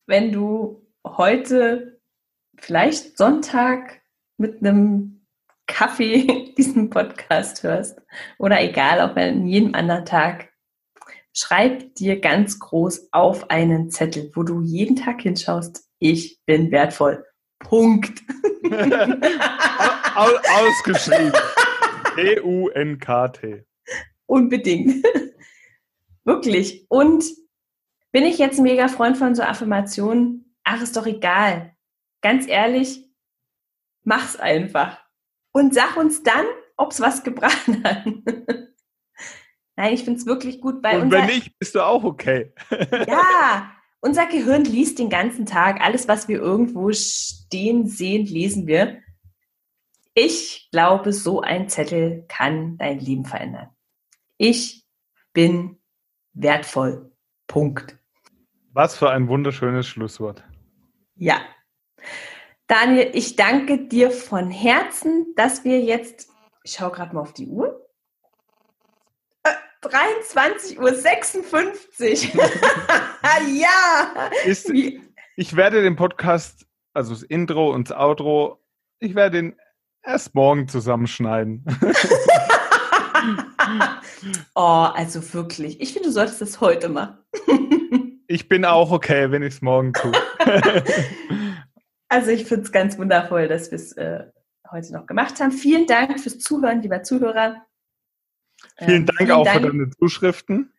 wenn 0.08 0.32
du 0.32 0.86
heute 1.06 2.02
vielleicht 2.58 3.18
Sonntag 3.18 4.02
mit 4.38 4.60
einem 4.62 5.26
Kaffee 5.68 6.54
diesen 6.58 6.90
Podcast 6.90 7.64
hörst 7.64 8.02
oder 8.38 8.62
egal, 8.62 9.00
auch 9.02 9.16
an 9.16 9.48
jedem 9.48 9.74
anderen 9.74 10.06
Tag, 10.06 10.50
schreib 11.34 11.96
dir 11.96 12.20
ganz 12.20 12.60
groß 12.60 13.10
auf 13.14 13.50
einen 13.50 13.90
Zettel, 13.90 14.32
wo 14.36 14.44
du 14.44 14.62
jeden 14.62 14.98
Tag 14.98 15.22
hinschaust, 15.22 15.88
ich 16.00 16.42
bin 16.46 16.72
wertvoll. 16.72 17.26
Punkt. 17.60 18.22
Ausgeschrieben. 20.16 21.32
P-U-N-K-T. 22.16 23.66
Unbedingt. 24.32 25.06
Wirklich. 26.24 26.86
Und 26.88 27.26
bin 28.13 28.24
ich 28.24 28.38
jetzt 28.38 28.60
ein 28.60 28.63
mega 28.63 28.88
Freund 28.88 29.17
von 29.17 29.36
so 29.36 29.44
Affirmationen? 29.44 30.56
Ach, 30.63 30.82
ist 30.82 30.96
doch 30.96 31.06
egal. 31.06 31.76
Ganz 32.22 32.48
ehrlich, 32.48 33.12
mach's 34.04 34.38
einfach. 34.38 35.02
Und 35.52 35.74
sag 35.74 35.98
uns 35.98 36.24
dann, 36.24 36.46
ob's 36.78 37.02
was 37.02 37.26
gebracht 37.26 37.67
hat. 37.84 38.06
Nein, 39.76 39.94
ich 39.94 40.06
finde 40.06 40.22
es 40.22 40.26
wirklich 40.26 40.62
gut. 40.62 40.82
Weil 40.82 41.02
Und 41.02 41.12
wenn 41.12 41.26
nicht, 41.26 41.60
bist 41.60 41.76
du 41.76 41.82
auch 41.82 42.06
okay. 42.06 42.54
ja, 43.08 43.70
unser 44.00 44.28
Gehirn 44.28 44.63
liest 44.63 44.98
den 45.00 45.10
ganzen 45.10 45.46
Tag. 45.46 45.82
Alles, 45.82 46.08
was 46.08 46.30
wir 46.30 46.39
irgendwo 46.39 46.94
stehen, 46.94 47.86
sehen, 47.86 48.26
lesen 48.28 48.65
wir. 48.65 49.02
Ich 50.13 50.70
glaube, 50.72 51.12
so 51.12 51.41
ein 51.41 51.67
Zettel 51.67 52.24
kann 52.30 52.78
dein 52.78 53.00
Leben 53.00 53.26
verändern. 53.26 53.72
Ich 54.43 54.88
bin 55.34 55.80
wertvoll. 56.34 57.12
Punkt. 57.45 57.95
Was 58.73 58.97
für 58.97 59.12
ein 59.12 59.27
wunderschönes 59.27 59.88
Schlusswort. 59.88 60.43
Ja. 61.13 61.41
Daniel, 62.65 63.12
ich 63.13 63.36
danke 63.36 63.86
dir 63.86 64.10
von 64.10 64.49
Herzen, 64.49 65.36
dass 65.36 65.63
wir 65.63 65.82
jetzt, 65.82 66.27
ich 66.63 66.71
schaue 66.71 66.89
gerade 66.89 67.13
mal 67.13 67.21
auf 67.21 67.34
die 67.34 67.45
Uhr, 67.45 67.88
23.56 69.84 72.36
Uhr. 72.36 72.43
ja. 73.62 74.32
Ist, 74.45 74.71
ich 74.71 75.56
werde 75.56 75.84
den 75.84 75.95
Podcast, 75.95 76.65
also 76.95 77.13
das 77.13 77.21
Intro 77.21 77.71
und 77.71 77.91
das 77.91 77.97
Outro, 77.97 78.60
ich 78.97 79.13
werde 79.13 79.38
ihn 79.38 79.56
erst 80.01 80.34
morgen 80.34 80.67
zusammenschneiden. 80.67 81.63
oh, 84.56 84.88
also 84.93 85.34
wirklich. 85.34 85.80
Ich 85.82 85.93
finde, 85.93 86.10
du 86.10 86.13
solltest 86.13 86.41
das 86.41 86.62
heute 86.62 86.89
machen. 86.89 87.17
ich 88.28 88.47
bin 88.47 88.65
auch 88.65 88.91
okay, 88.91 89.32
wenn 89.32 89.43
ich 89.43 89.56
es 89.56 89.62
morgen 89.62 89.93
tue. 89.93 90.12
also 92.10 92.32
ich 92.32 92.45
finde 92.45 92.65
es 92.65 92.71
ganz 92.71 92.97
wundervoll, 92.97 93.47
dass 93.47 93.71
wir 93.71 93.78
es 93.78 93.93
äh, 93.93 94.26
heute 94.71 94.93
noch 94.93 95.06
gemacht 95.06 95.39
haben. 95.39 95.52
Vielen 95.52 95.88
Dank 95.88 96.19
fürs 96.19 96.39
Zuhören, 96.39 96.82
lieber 96.82 97.04
Zuhörer. 97.04 97.65
Vielen 98.78 99.02
ähm, 99.02 99.06
Dank 99.06 99.17
vielen 99.19 99.32
auch 99.32 99.45
Dank. 99.45 99.62
für 99.62 99.67
deine 99.67 99.89
Zuschriften. 99.91 100.74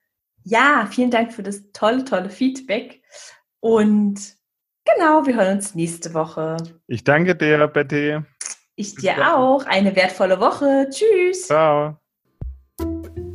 Ja, 0.45 0.89
vielen 0.91 1.11
Dank 1.11 1.33
für 1.33 1.43
das 1.43 1.63
tolle, 1.73 2.05
tolle 2.05 2.31
Feedback. 2.31 3.03
Und 3.61 4.37
genau, 4.85 5.27
wir 5.27 5.37
hören 5.37 5.57
uns 5.57 5.75
nächste 5.75 6.15
Woche. 6.15 6.57
Ich 6.87 7.05
danke 7.05 7.37
dir, 7.37 7.67
Betty. 7.69 8.21
Ich 8.75 8.95
Bis 8.95 9.03
dir 9.03 9.15
dann. 9.17 9.33
auch. 9.33 9.67
Eine 9.67 9.95
wertvolle 9.95 10.41
Woche. 10.41 10.89
Tschüss. 10.91 11.47
Ciao. 11.47 12.02